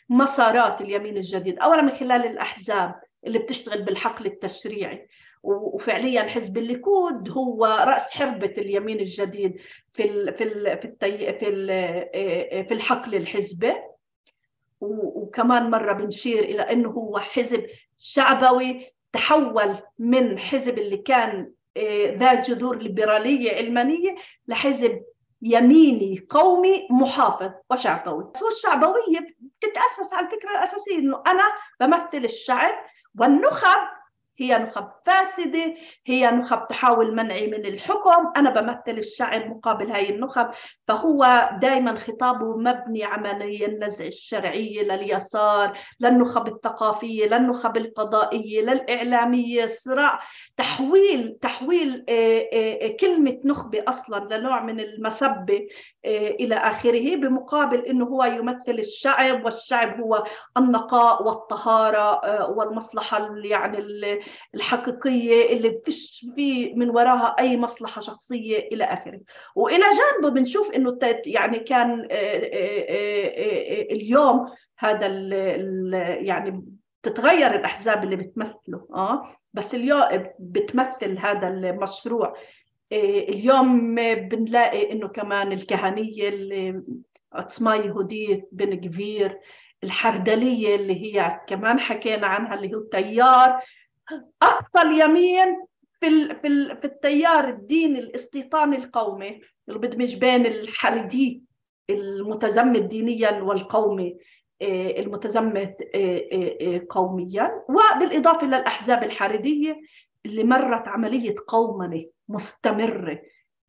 مسارات 0.09 0.81
اليمين 0.81 1.17
الجديد، 1.17 1.59
اولا 1.59 1.81
من 1.81 1.91
خلال 1.91 2.25
الأحزاب. 2.25 2.95
اللي 3.25 3.39
بتشتغل 3.39 3.81
بالحقل 3.81 4.25
التشريعي. 4.25 5.07
وفعليا 5.43 6.21
حزب 6.23 6.57
الليكود 6.57 7.29
هو 7.29 7.65
رأس 7.65 8.11
حربة 8.11 8.53
اليمين 8.57 8.99
الجديد 8.99 9.55
في 9.93 10.03
ال 10.03 10.33
في 10.33 10.43
ال 10.43 10.77
في 10.77 10.85
التي 10.85 11.33
في 11.33 11.49
ال 11.49 11.67
في 12.67 12.73
الحقل 12.73 13.15
الحزبي. 13.15 13.73
وكمان 14.81 15.69
مرة 15.69 15.93
بنشير 15.93 16.43
إلى 16.43 16.61
إنه 16.61 16.89
هو 16.89 17.19
حزب 17.19 17.65
شعبوي 17.99 18.87
تحول 19.13 19.77
من 19.99 20.39
حزب 20.39 20.77
اللي 20.77 20.97
كان 20.97 21.51
ذا 22.17 22.33
جذور 22.33 22.77
ليبرالية 22.77 23.55
علمانية 23.55 24.15
لحزب 24.47 25.01
يميني 25.41 26.25
قومي 26.29 26.87
محافظ 26.91 27.51
وشعبوي. 27.71 28.23
هو 28.23 28.47
الشعبوية 28.47 29.19
بتتأسس 29.39 30.13
على 30.13 30.25
الفكرة 30.27 30.51
الأساسية 30.51 30.97
إنه 30.97 31.23
أنا 31.27 31.43
بمثل 31.79 32.25
الشعب 32.25 32.73
والنخب 33.15 33.98
هي 34.39 34.57
نخب 34.57 34.87
فاسدة 35.05 35.73
هي 36.05 36.31
نخب 36.31 36.67
تحاول 36.67 37.15
منعي 37.15 37.47
من 37.47 37.65
الحكم. 37.65 38.31
أنا 38.37 38.49
بمثل 38.49 38.97
الشعب 38.97 39.49
مقابل 39.49 39.91
هاي 39.91 40.09
النخب 40.09 40.49
فهو 40.87 41.49
دائما 41.61 41.95
خطابه 41.95 42.57
مبني 42.57 43.03
عمليا 43.03 43.67
النزع 43.67 44.05
الشرعية 44.05 44.81
لليسار 44.83 45.77
للنخب 45.99 46.47
الثقافية 46.47 47.25
للنخب 47.25 47.77
القضائية 47.77 48.61
للإعلامية. 48.61 49.65
صراع 49.65 50.19
تحويل 50.57 51.37
تحويل 51.41 52.05
كلمة 52.99 53.39
نخبة 53.45 53.83
أصلا 53.87 54.37
لنوع 54.37 54.63
من 54.63 54.79
المسبة 54.79 55.67
إلى 56.05 56.55
آخره 56.55 57.15
بمقابل 57.15 57.79
أنه 57.79 58.05
هو 58.05 58.23
يمثل 58.23 58.71
الشعب 58.79 59.45
والشعب 59.45 60.01
هو 60.01 60.23
النقاء 60.57 61.23
والطهارة 61.23 62.21
والمصلحة 62.49 63.29
يعني 63.43 63.77
الحقيقية 64.55 65.53
اللي 65.57 65.81
فيش 65.85 66.25
في 66.35 66.73
من 66.73 66.89
وراها 66.89 67.35
أي 67.39 67.57
مصلحة 67.57 68.01
شخصية 68.01 68.57
إلى 68.57 68.83
آخره. 68.83 69.19
وإلى 69.55 69.83
جانبه 69.83 70.29
بنشوف 70.29 70.71
إنه 70.71 70.99
يعني 71.25 71.59
كان 71.59 72.07
اليوم 73.91 74.45
هذا 74.79 75.07
يعني 76.21 76.65
تتغير 77.03 77.55
الأحزاب 77.55 78.03
اللي 78.03 78.15
بتمثله 78.15 78.87
آه 78.93 79.35
بس 79.53 79.75
اليوم 79.75 80.01
بتمثل 80.39 81.17
هذا 81.17 81.47
المشروع. 81.47 82.35
اليوم 82.91 83.95
بنلاقي 84.15 84.91
إنه 84.91 85.07
كمان 85.07 85.51
الكهنية 85.51 86.29
اللي 86.29 86.83
عصمة 87.33 87.75
يهودية 87.75 88.47
بن 88.51 88.79
جفير 88.79 89.39
الحردلية 89.83 90.75
اللي 90.75 90.93
هي 91.05 91.39
كمان 91.47 91.79
حكينا 91.79 92.27
عنها 92.27 92.55
اللي 92.55 92.73
هو 92.75 92.79
التيار 92.79 93.61
أقصى 94.41 94.87
اليمين 94.87 95.65
في 95.99 96.35
في 96.35 96.75
في 96.75 96.85
التيار 96.85 97.49
الديني 97.49 97.99
الاستيطاني 97.99 98.75
القومي 98.75 99.41
اللي 99.67 99.79
بدمج 99.79 100.15
بين 100.15 100.45
الحردي 100.45 101.43
المتزمت 101.89 102.81
دينيا 102.81 103.41
والقومي 103.41 104.17
المتزمت 104.61 105.75
قوميا 106.89 107.63
وبالإضافة 107.69 108.47
للاحزاب 108.47 109.03
الحرديه 109.03 109.81
اللي 110.25 110.43
مرت 110.43 110.87
عملية 110.87 111.35
قومنة 111.47 112.05
مستمرة 112.29 113.21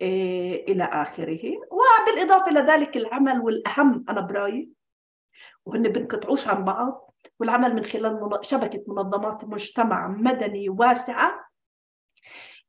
إلى 0.03 0.85
آخره. 0.85 1.41
وبالإضافة 1.71 2.51
لذلك 2.53 2.97
العمل 2.97 3.41
والأهم 3.41 4.05
أنا 4.09 4.21
برأيي 4.21 4.69
وهن 5.67 5.83
بنقطعوش 5.83 6.49
عن 6.49 6.65
بعض 6.65 7.10
والعمل 7.41 7.75
من 7.75 7.85
خلال 7.85 8.39
شبكة 8.43 8.85
منظمات 8.89 9.45
مجتمع 9.45 10.09
مدني 10.09 10.69
واسعة 10.69 11.51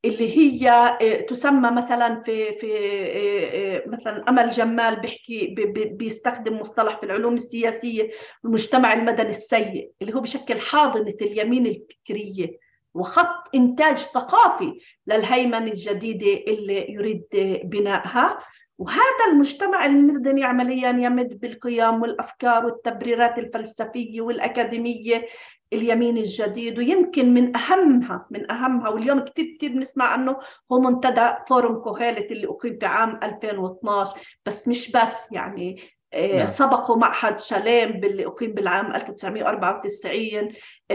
اللي 0.05 0.37
هي 0.37 0.97
تسمى 1.29 1.71
مثلا 1.71 2.23
في 2.25 2.53
في 2.59 3.83
مثلا 3.87 4.29
أمل 4.29 4.49
جمال 4.49 4.99
بيحكي 4.99 5.55
بيستخدم 5.91 6.59
مصطلح 6.59 6.97
في 6.99 7.05
العلوم 7.05 7.33
السياسية 7.33 8.11
المجتمع 8.45 8.93
المدني 8.93 9.29
السيء 9.29 9.91
اللي 10.01 10.13
هو 10.15 10.19
بشكل 10.19 10.59
حاضنه 10.59 11.13
اليمين 11.21 11.65
الفكرية 11.65 12.57
وخط 12.93 13.55
إنتاج 13.55 13.97
ثقافي 13.97 14.79
للهيمنة 15.07 15.71
الجديدة 15.71 16.51
اللي 16.51 16.91
يريد 16.91 17.23
بنائها. 17.63 18.39
وهذا 18.81 19.25
المجتمع 19.31 19.85
المدني 19.85 20.43
عمليا 20.43 20.89
يمد 20.89 21.39
بالقيم 21.39 22.01
والأفكار 22.01 22.65
والتبريرات 22.65 23.37
الفلسفية 23.37 24.21
والأكاديمية 24.21 25.25
اليمين 25.73 26.17
الجديد 26.17 26.77
ويمكن 26.77 27.33
من 27.33 27.57
أهمها 27.57 28.27
من 28.31 28.51
أهمها 28.51 28.89
واليوم 28.89 29.19
كثير 29.19 29.55
كثير 29.57 29.71
بنسمع 29.71 30.05
عنه 30.05 30.37
هو 30.71 30.79
منتدى 30.79 31.33
forum 31.49 31.75
كوهيلت 31.75 32.31
اللي 32.31 32.47
أقيم 32.47 32.77
في 32.79 32.85
عام 32.85 33.19
2012 33.23 34.19
بس 34.45 34.67
مش 34.67 34.91
بس 34.91 35.31
يعني 35.31 35.81
نعم. 36.13 36.47
سبقوا 36.47 36.97
معهد 36.97 37.39
شاليم 37.39 37.91
باللي 37.91 38.25
أقيم 38.25 38.51
بالعام 38.53 38.95
1994 38.95 40.51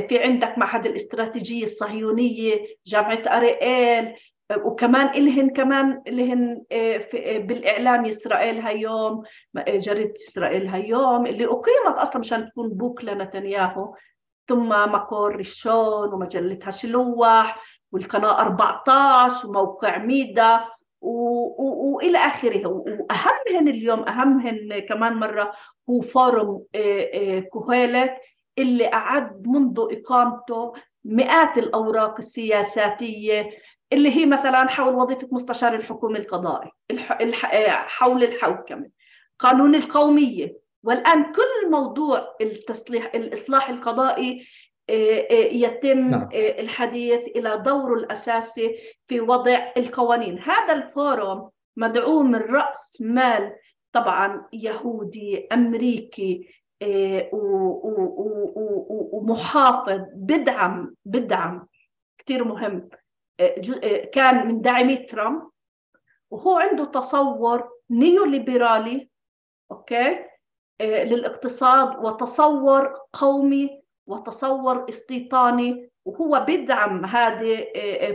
في 0.09 0.18
عندك 0.18 0.59
معهد 0.59 0.87
الاستراتيجية 0.87 1.62
الصهيونية 1.62 2.66
جامعة 2.87 3.37
أريئيل 3.37 4.14
وكمان 4.55 5.07
إلهن 5.09 5.51
كمان 5.51 6.03
إلهن 6.09 6.63
بالإعلام 7.47 8.07
إسرائيل 8.07 8.61
هيوم 8.61 9.23
جريدة 9.69 10.15
إسرائيل 10.29 10.69
هيوم 10.69 11.27
اللي 11.27 11.45
أقيمت 11.45 11.97
أصلا 11.99 12.19
مشان 12.19 12.51
تكون 12.51 12.69
بوق 12.69 13.05
لنتنياهو. 13.05 13.95
ثم 14.49 14.69
مقور 14.69 15.37
ريشون 15.37 16.13
ومجلة 16.15 16.59
هشلوح 16.63 17.63
والقناة 17.93 18.41
14 18.41 19.49
وموقع 19.49 19.99
ميدا 19.99 20.61
والى 21.01 22.19
آخره. 22.19 22.67
وأهمهن 22.67 23.69
اليوم 23.69 24.01
أهمهن 24.09 24.79
كمان 24.89 25.15
مرة 25.15 25.53
هو 25.91 26.01
forum 26.01 26.62
كوهيلت 27.51 28.13
اللي 28.59 28.93
أعد 28.93 29.47
منذ 29.47 29.81
إقامته 29.91 30.73
مئات 31.05 31.59
الأوراق 31.59 32.19
السياساتية 32.19 33.51
اللي 33.92 34.16
هي 34.16 34.27
مثلا 34.27 34.68
حول 34.68 34.94
وظيفة 34.94 35.29
مستشار 35.33 35.75
الحكومة 35.75 36.18
القضائي 36.18 36.70
الح... 36.90 37.20
الح... 37.20 37.46
حول 37.88 38.25
الحوكمة 38.25 38.90
قانون 39.38 39.75
القومية. 39.75 40.66
والآن 40.83 41.33
كل 41.33 41.70
موضوع 41.70 42.37
التصليح 42.40 43.14
الإصلاح 43.14 43.68
القضائي 43.68 44.46
آه، 44.90 45.27
آه، 45.31 45.53
يتم 45.53 46.11
نعم. 46.11 46.29
آه، 46.35 46.61
الحديث 46.61 47.27
إلى 47.27 47.62
دوره 47.64 47.94
الأساسي 47.94 48.77
في 49.09 49.20
وضع 49.20 49.72
القوانين. 49.77 50.38
هذا 50.38 50.72
ال 50.73 50.86
forum 50.86 51.51
مدعوم 51.77 52.31
من 52.31 52.38
رأس 52.38 53.01
مال 53.01 53.53
طبعا 53.92 54.46
يهودي 54.53 55.46
أمريكي 55.53 56.49
ومحافظ 59.12 60.01
بدعم 60.14 60.94
بدعم 61.05 61.66
كثير 62.18 62.44
مهم. 62.44 62.88
كان 64.12 64.46
من 64.46 64.61
داعمي 64.62 64.96
ترامب. 64.96 65.42
وهو 66.31 66.57
عنده 66.57 66.85
تصور 66.85 67.70
نيو 67.90 68.25
ليبرالي 68.25 69.09
أوكي 69.70 70.25
للاقتصاد 70.81 72.05
وتصور 72.05 72.94
قومي 73.12 73.83
وتصور 74.07 74.88
استيطاني. 74.88 75.90
وهو 76.05 76.44
بدعم 76.49 77.05
هذه 77.05 77.66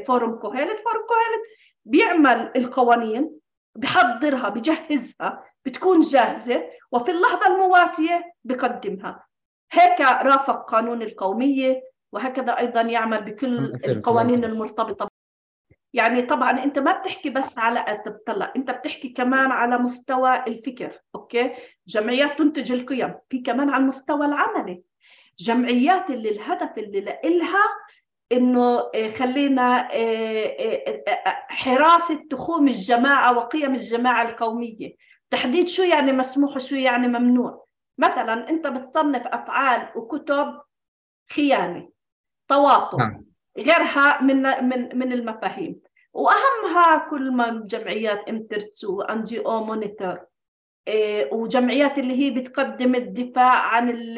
فورم 0.07 0.35
كوهيلت. 0.35 0.79
فورم 0.79 1.05
كوهيلت 1.07 1.43
بيعمل 1.85 2.51
القوانين 2.55 3.39
بحضرها 3.75 4.49
بجهزها 4.49 5.43
بتكون 5.65 6.01
جاهزة 6.01 6.63
وفي 6.91 7.11
اللحظة 7.11 7.47
المواتية 7.47 8.33
بقدمها. 8.43 9.23
هيك 9.71 10.01
رافق 10.01 10.71
قانون 10.71 11.01
القومية 11.01 11.83
وهكذا 12.13 12.57
أيضا 12.57 12.81
يعمل 12.81 13.21
بكل 13.21 13.57
القوانين 13.85 14.43
المرتبطة 14.43 15.10
يعني 15.93 16.21
طبعا 16.21 16.63
أنت 16.63 16.79
ما 16.79 16.99
بتحكي 17.01 17.29
بس 17.29 17.57
على 17.57 18.03
تطلع 18.05 18.53
أنت 18.55 18.71
بتحكي 18.71 19.09
كمان 19.09 19.51
على 19.51 19.77
مستوى 19.77 20.43
الفكر 20.47 20.99
أوكي؟ 21.15 21.51
جمعيات 21.87 22.37
تنتج 22.37 22.71
القيم 22.71 23.13
في 23.29 23.39
كمان 23.39 23.69
على 23.69 23.83
المستوى 23.83 24.25
العملي. 24.25 24.83
جمعيات 25.39 26.09
اللي 26.09 26.29
الهدف 26.29 26.77
اللي 26.77 27.01
لها 27.23 27.65
إنه 28.31 28.79
آه، 28.95 29.07
خلينا 29.07 29.89
آه، 29.93 30.45
آه، 31.07 31.45
حراسة 31.49 32.19
تخوم 32.29 32.67
الجماعة 32.67 33.37
وقيم 33.37 33.75
الجماعة 33.75 34.29
القومية. 34.29 34.95
تحديد 35.31 35.67
شو 35.67 35.83
يعني 35.83 36.11
مسموح 36.11 36.55
وشو 36.55 36.75
يعني 36.75 37.07
ممنوع. 37.07 37.65
مثلا 37.97 38.49
أنت 38.49 38.67
بتصنف 38.67 39.27
أفعال 39.27 39.87
وكتب 39.95 40.61
خيانة 41.35 41.89
تواطؤ. 42.49 42.97
نعم. 42.97 43.30
غيرها 43.57 44.21
من 44.21 44.41
من 44.69 44.97
من 44.97 45.13
المفاهيم. 45.13 45.81
وأهمها 46.13 47.09
كل 47.09 47.31
ما 47.31 47.63
جمعيات 47.65 48.29
إم 48.29 48.41
ترتسو 48.41 49.01
NGO 49.01 49.39
Monitor. 49.39 50.19
وجمعيات 51.31 51.99
اللي 51.99 52.13
هي 52.23 52.29
بتقدم 52.31 52.95
الدفاع 52.95 53.55
عن 53.55 54.15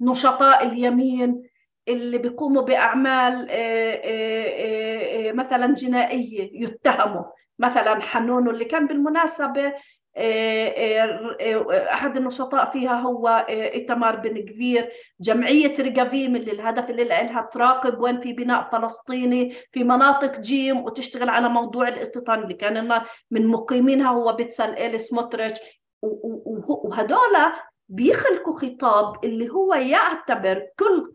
نشطاء 0.00 0.66
اليمين 0.66 1.42
اللي 1.88 2.18
بيقوموا 2.18 2.62
بأعمال 2.62 3.46
آه، 3.50 4.00
آه، 4.04 5.32
مثلا 5.32 5.74
جنائية 5.74 6.64
يتهموا. 6.64 7.24
مثلا 7.58 8.00
حنون 8.00 8.48
اللي 8.48 8.64
كان 8.64 8.86
بالمناسبة 8.86 9.74
أحد 11.92 12.16
النشطاء 12.16 12.70
فيها 12.70 13.00
هو 13.00 13.46
ايتمار 13.48 14.16
بن 14.16 14.40
كبير. 14.42 14.88
جمعية 15.20 15.74
رقافيم 15.78 16.36
اللي 16.36 16.52
الهدف 16.52 16.90
اللي 16.90 17.04
لها 17.04 17.50
تراقب 17.52 18.00
وين 18.00 18.20
في 18.20 18.32
بناء 18.32 18.68
فلسطيني 18.72 19.54
في 19.72 19.84
مناطق 19.84 20.40
جيم 20.40 20.80
وتشتغل 20.80 21.28
على 21.28 21.48
موضوع 21.48 21.88
الاستيطان 21.88 22.42
اللي 22.42 22.54
كان 22.54 23.02
من 23.30 23.46
مقيمينها 23.46 24.10
هو 24.10 24.32
بيتسال 24.32 24.78
اليس 24.78 25.12
موتريتش. 25.12 25.60
وهدول 26.68 27.36
بيخلقوا 27.88 28.58
خطاب 28.58 29.24
اللي 29.24 29.48
هو 29.50 29.74
يعتبر 29.74 30.66
كل 30.78 31.12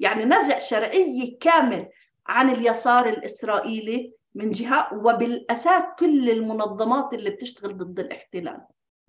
يعني 0.00 0.24
نزع 0.24 0.58
شرعي 0.58 1.38
كامل 1.40 1.88
عن 2.26 2.50
اليسار 2.50 3.08
الإسرائيلي. 3.08 4.17
من 4.34 4.50
جهة 4.50 4.94
وبالأساس 4.94 5.82
كل 5.98 6.30
المنظمات 6.30 7.14
اللي 7.14 7.30
بتشتغل 7.30 7.76
ضد 7.78 8.00
الاحتلال. 8.00 8.60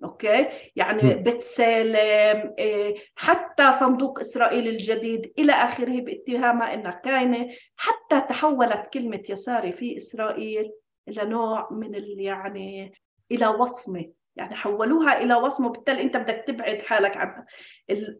أوكي؟ 0.04 0.48
يعني 0.76 1.14
بيت 1.14 1.42
سالم 1.42 2.54
إيه، 2.60 2.96
حتى 3.16 3.72
صندوق 3.72 4.20
إسرائيل 4.20 4.68
الجديد 4.68 5.34
إلى 5.40 5.52
آخره 5.52 6.02
باتهامها 6.02 6.74
إنها 6.74 6.92
كاينة. 6.92 7.50
حتى 7.76 8.22
تحولت 8.22 8.90
كلمة 8.94 9.24
يساري 9.30 9.72
في 9.72 9.98
إسرائيل 9.98 10.72
إلى 11.08 11.26
نوع 11.26 11.68
من 11.72 11.92
يعني 12.20 12.94
إلى 13.32 13.48
وصمة. 13.48 14.06
يعني 14.36 14.56
حولوها 14.56 15.22
إلى 15.22 15.36
وصمة 15.36 15.68
وبالتالي 15.68 16.02
أنت 16.02 16.18
بدك 16.18 16.44
تبعد 16.48 16.78
حالك 16.80 17.18
عنها. 17.18 17.46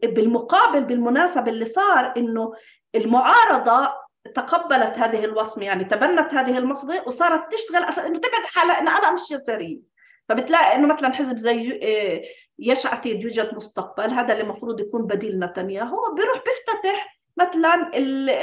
بالمقابل 0.02 0.84
بالمناسبة 0.84 1.50
اللي 1.50 1.64
صار 1.64 2.14
إنه 2.16 2.52
المعارضة 2.94 3.88
تقبلت 4.34 4.98
هذه 4.98 5.24
الوصمة 5.24 5.64
يعني 5.64 5.84
تبنت 5.84 6.34
هذه 6.34 6.58
الوصمه 6.58 7.02
وصارت 7.06 7.52
تشتغل 7.52 7.88
أصلا 7.88 8.06
إنه 8.06 8.18
تبعد 8.18 8.44
حالها 8.44 8.78
إنه 8.80 8.98
أنا 8.98 9.12
مش 9.12 9.30
يساريه 9.30 9.78
فبتلاقي 10.28 10.74
إنه 10.74 10.94
مثلا 10.94 11.12
حزب 11.12 11.36
زي 11.36 11.80
آه، 11.82 12.22
يشعتي 12.58 13.08
يوجد 13.08 13.54
مستقبل 13.54 14.10
هذا 14.10 14.32
اللي 14.32 14.42
المفروض 14.44 14.80
يكون 14.80 15.06
بديل 15.06 15.38
نتنياهو 15.38 16.14
بيروح 16.14 16.42
بيفتتح 16.44 17.20
مثلا 17.36 17.90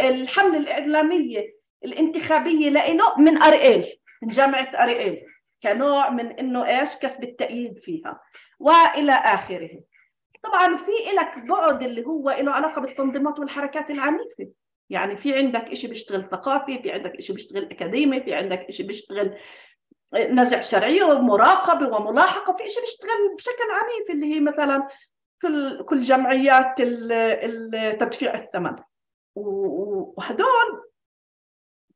الحملة 0.09 0.57
الإعلامية 0.57 1.57
الانتخابية 1.85 2.69
لإله 2.69 3.19
من 3.19 3.43
اريل 3.43 3.85
من 4.21 4.29
جامعة 4.29 4.83
اريل 4.83 5.21
كنوع 5.63 6.09
من 6.09 6.31
إنه 6.31 6.65
إيش؟ 6.65 6.89
كسب 6.95 7.23
التأييد 7.23 7.79
فيها 7.79 8.21
وإلى 8.59 9.11
آخره. 9.11 9.69
طبعا 10.43 10.77
في 10.77 10.91
لك 11.17 11.45
بعد 11.49 11.83
اللي 11.83 12.05
هو 12.05 12.29
له 12.29 12.51
علاقة 12.51 12.81
بالتنظيمات 12.81 13.39
والحركات 13.39 13.89
العنيفه 13.89 14.47
يعني 14.89 15.17
في 15.17 15.35
عندك 15.35 15.73
شيء 15.73 15.89
بيشتغل 15.89 16.29
ثقافي 16.31 16.79
في 16.81 16.91
عندك 16.91 17.21
شيء 17.21 17.35
بيشتغل 17.35 17.71
أكاديمي 17.71 18.21
في 18.21 18.33
عندك 18.33 18.71
شيء 18.71 18.87
بيشتغل 18.87 19.37
نزع 20.13 20.61
شرعية 20.61 21.03
ومراقبة 21.03 21.95
وملاحقة 21.95 22.53
في 22.53 22.69
شيء 22.69 22.81
بيشتغل 22.81 23.35
بشكل 23.37 23.71
عنيف 23.71 24.11
اللي 24.11 24.35
هي 24.35 24.39
مثلا 24.39 24.87
كل 25.41 25.83
كل 25.85 26.01
جمعيات 26.01 26.77
تدفيع 27.99 28.35
الثمن. 28.35 28.75
وهدول 29.35 30.83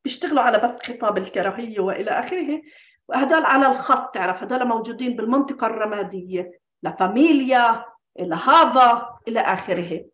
بيشتغلوا 0.04 0.41
على 0.41 0.58
بس 0.58 0.80
خطاب 0.82 1.17
الكراهية 1.17 1.80
وإلى 1.80 2.12
آخره. 2.12 2.62
وهدول 3.08 3.45
على 3.45 3.67
الخط 3.67 4.13
تعرف 4.13 4.43
هدول 4.43 4.67
موجودين 4.67 5.15
بالمنطقة 5.15 5.67
الرمادية 5.67 6.51
لفاميليا 6.84 7.86
إلى 8.19 8.36
هذا 8.36 9.10
إلى 9.28 9.39
آخره. 9.39 10.06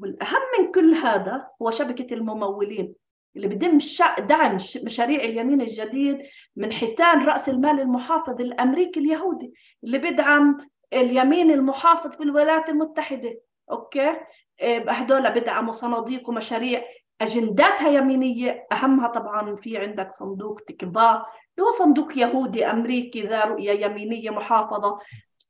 والأهم 0.00 0.42
من 0.58 0.72
كل 0.72 0.94
هذا 0.94 1.46
هو 1.62 1.70
شبكة 1.70 2.14
الممولين 2.14 2.94
اللي 3.36 3.48
بدم 3.48 3.78
دعم 4.18 4.58
مشاريع 4.84 5.24
اليمين 5.24 5.60
الجديد 5.60 6.18
من 6.56 6.72
حيتان 6.72 7.26
رأس 7.26 7.48
المال 7.48 7.80
المحافظ 7.80 8.40
الأمريكي 8.40 9.00
اليهودي 9.00 9.52
اللي 9.84 9.98
بدعم 9.98 10.68
اليمين 10.92 11.50
المحافظ 11.50 12.10
في 12.10 12.22
الولايات 12.22 12.68
المتحدة. 12.68 13.40
أوكي؟ 13.70 14.16
إيه، 14.60 14.90
هدول 14.90 15.30
بدعموا 15.30 15.72
صناديق 15.72 16.28
ومشاريع 16.28 16.84
أجنداتها 17.20 17.88
يمينية. 17.88 18.66
أهمها 18.72 19.08
طبعا 19.08 19.56
في 19.56 19.78
عندك 19.78 20.12
صندوق 20.12 20.60
تكبا 20.60 21.26
هو 21.60 21.70
صندوق 21.78 22.18
يهودي 22.18 22.66
أمريكي 22.66 23.22
ذا 23.22 23.44
رؤية 23.44 23.84
يمينية 23.86 24.30
محافظة. 24.30 24.98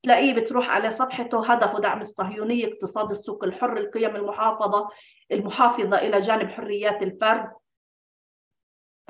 تلاقيه 0.06 0.34
بتروح 0.34 0.70
على 0.70 0.90
صفحته 0.90 1.52
هدفه 1.52 1.80
دعم 1.80 2.00
الصهيونية 2.00 2.66
اقتصاد 2.66 3.10
السوق 3.10 3.44
الحر 3.44 3.76
القيم 3.76 4.16
المحافظة 4.16 4.88
المحافظة 5.32 5.98
إلى 5.98 6.18
جانب 6.18 6.48
حريات 6.48 7.02
الفرد. 7.02 7.50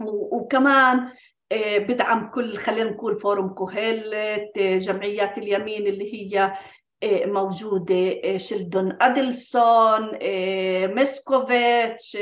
وكمان 0.02 1.12
آه، 1.52 1.78
بدعم 1.78 2.30
كل 2.30 2.56
خلينا 2.58 2.90
نقول 2.90 3.20
فورم 3.20 3.48
كوهيلت 3.48 4.58
جمعيات 4.58 5.38
اليمين 5.38 5.86
اللي 5.86 6.14
هي 6.14 6.52
آه، 7.02 7.26
موجودة 7.26 8.20
آه، 8.24 8.36
شيلدون 8.36 8.98
أدلسون 9.00 10.18
ميسكوفيتش 10.94 12.18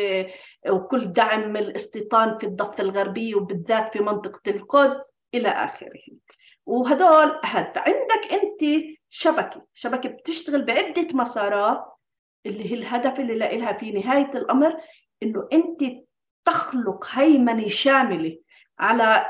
وكل 0.71 1.13
دعم 1.13 1.57
الاستيطان 1.57 2.39
في 2.39 2.47
الضفة 2.47 2.83
الغربية 2.83 3.35
وبالذات 3.35 3.93
في 3.93 4.01
منطقة 4.01 4.51
القدس 4.51 5.15
إلى 5.35 5.49
آخره. 5.49 6.01
وهدول 6.67 7.41
هذا 7.45 7.73
عندك 7.77 8.33
أنت 8.33 8.85
شبكة 9.11 9.63
شبكة 9.75 10.09
بتشتغل 10.09 10.63
بعدة 10.65 11.09
مسارات 11.13 11.85
اللي 12.47 12.71
هي 12.71 12.75
الهدف 12.75 13.21
اللي 13.21 13.35
لها 13.59 13.73
في 13.73 13.93
نهاية 13.93 14.31
الأمر 14.35 14.77
إنه 15.23 15.49
أنت 15.53 15.81
تخلق 16.45 17.07
هيمنة 17.11 17.69
شاملة 17.69 18.39
على 18.79 19.27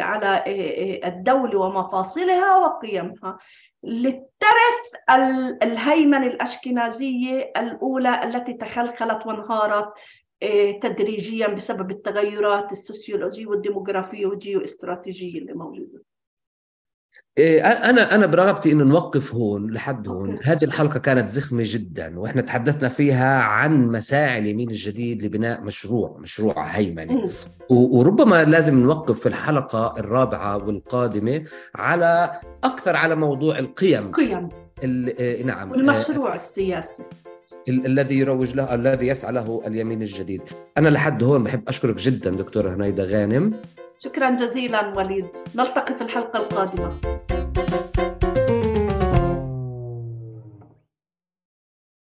على 0.00 0.44
الدولة 1.04 1.58
ومفاصلها 1.58 2.56
وقيمها. 2.56 3.38
للترث 3.82 5.10
الهيمنة 5.62 6.26
الأشكنازية 6.26 7.52
الأولى 7.56 8.24
التي 8.24 8.52
تخلخلت 8.54 9.26
وانهارت 9.26 9.92
تدريجيا 10.82 11.48
بسبب 11.48 11.90
التغيرات 11.90 12.72
السوسيولوجية 12.72 13.46
والديموغرافية 13.46 14.26
والجيو 14.26 14.64
استراتيجية 14.64 15.38
اللي 15.38 15.52
موجودة. 15.52 16.02
إيه، 17.38 17.60
أنا 17.60 18.14
أنا 18.14 18.26
برغبتي 18.26 18.72
إنه 18.72 18.84
نوقف 18.84 19.34
هون 19.34 19.70
لحد 19.70 20.08
هون. 20.08 20.38
هذه 20.42 20.64
الحلقة 20.64 20.98
كانت 20.98 21.28
زخمة 21.28 21.62
جدا 21.66 22.18
وإحنا 22.18 22.42
تحدثنا 22.42 22.88
فيها 22.88 23.42
عن 23.42 23.86
مساعي 23.86 24.38
اليمين 24.38 24.70
الجديد 24.70 25.22
لبناء 25.22 25.60
مشروع 25.62 26.16
مشروع 26.18 26.62
هيمنه 26.62 27.30
وربما 27.70 28.44
لازم 28.44 28.78
نوقف 28.82 29.20
في 29.20 29.26
الحلقة 29.26 29.94
الرابعة 29.98 30.66
والقادمة 30.66 31.44
على 31.74 32.40
أكثر 32.64 32.96
على 32.96 33.14
موضوع 33.14 33.58
القيم. 33.58 34.12
قيم. 34.12 34.48
إيه، 34.82 35.44
نعم. 35.44 35.70
والمشروع 35.70 36.34
السياسي. 36.34 37.02
الذي 37.68 38.18
يروج 38.18 38.54
له 38.54 38.74
الذي 38.74 39.06
يسعى 39.06 39.32
له 39.32 39.62
اليمين 39.66 40.02
الجديد. 40.02 40.42
أنا 40.78 40.88
لحد 40.88 41.22
هون 41.22 41.44
بحب 41.44 41.68
أشكرك 41.68 41.96
جدا 41.96 42.30
دكتورة 42.30 42.74
هنيدة 42.74 43.04
غانم. 43.04 43.54
شكرا 43.98 44.30
جزيلا 44.30 44.92
وليد. 44.96 45.26
نلتقي 45.54 45.94
في 45.94 46.04
الحلقة 46.04 46.38
القادمة. 46.40 46.92